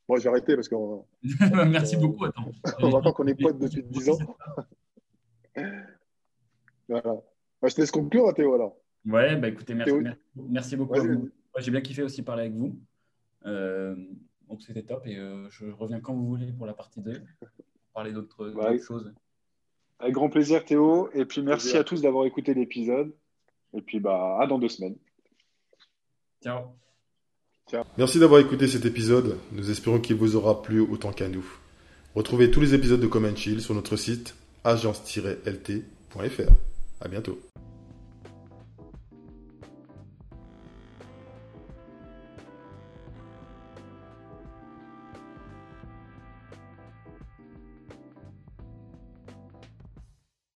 [0.09, 0.75] Moi, j'ai arrêté parce que.
[1.69, 2.49] Merci beaucoup, attends.
[2.79, 4.17] on va pas qu'on est potes depuis 10 ans.
[6.87, 7.21] voilà.
[7.63, 8.77] je te laisse conclure, Théo, alors.
[9.05, 9.93] Ouais, bah écoutez, merci,
[10.35, 10.99] merci beaucoup.
[11.59, 12.77] J'ai bien kiffé aussi parler avec vous.
[13.45, 13.95] Euh,
[14.49, 17.49] donc c'était top et euh, je reviens quand vous voulez pour la partie 2, pour
[17.93, 18.53] parler d'autres
[18.85, 19.13] choses.
[19.99, 23.13] Avec grand plaisir Théo, et puis merci à tous d'avoir écouté l'épisode,
[23.73, 24.95] et puis bah, à dans deux semaines.
[26.43, 26.65] Ciao.
[27.69, 27.83] Ciao.
[27.97, 31.45] Merci d'avoir écouté cet épisode, nous espérons qu'il vous aura plu autant qu'à nous.
[32.15, 36.51] Retrouvez tous les épisodes de Common Chill sur notre site agence-lt.fr.
[36.99, 37.39] À bientôt.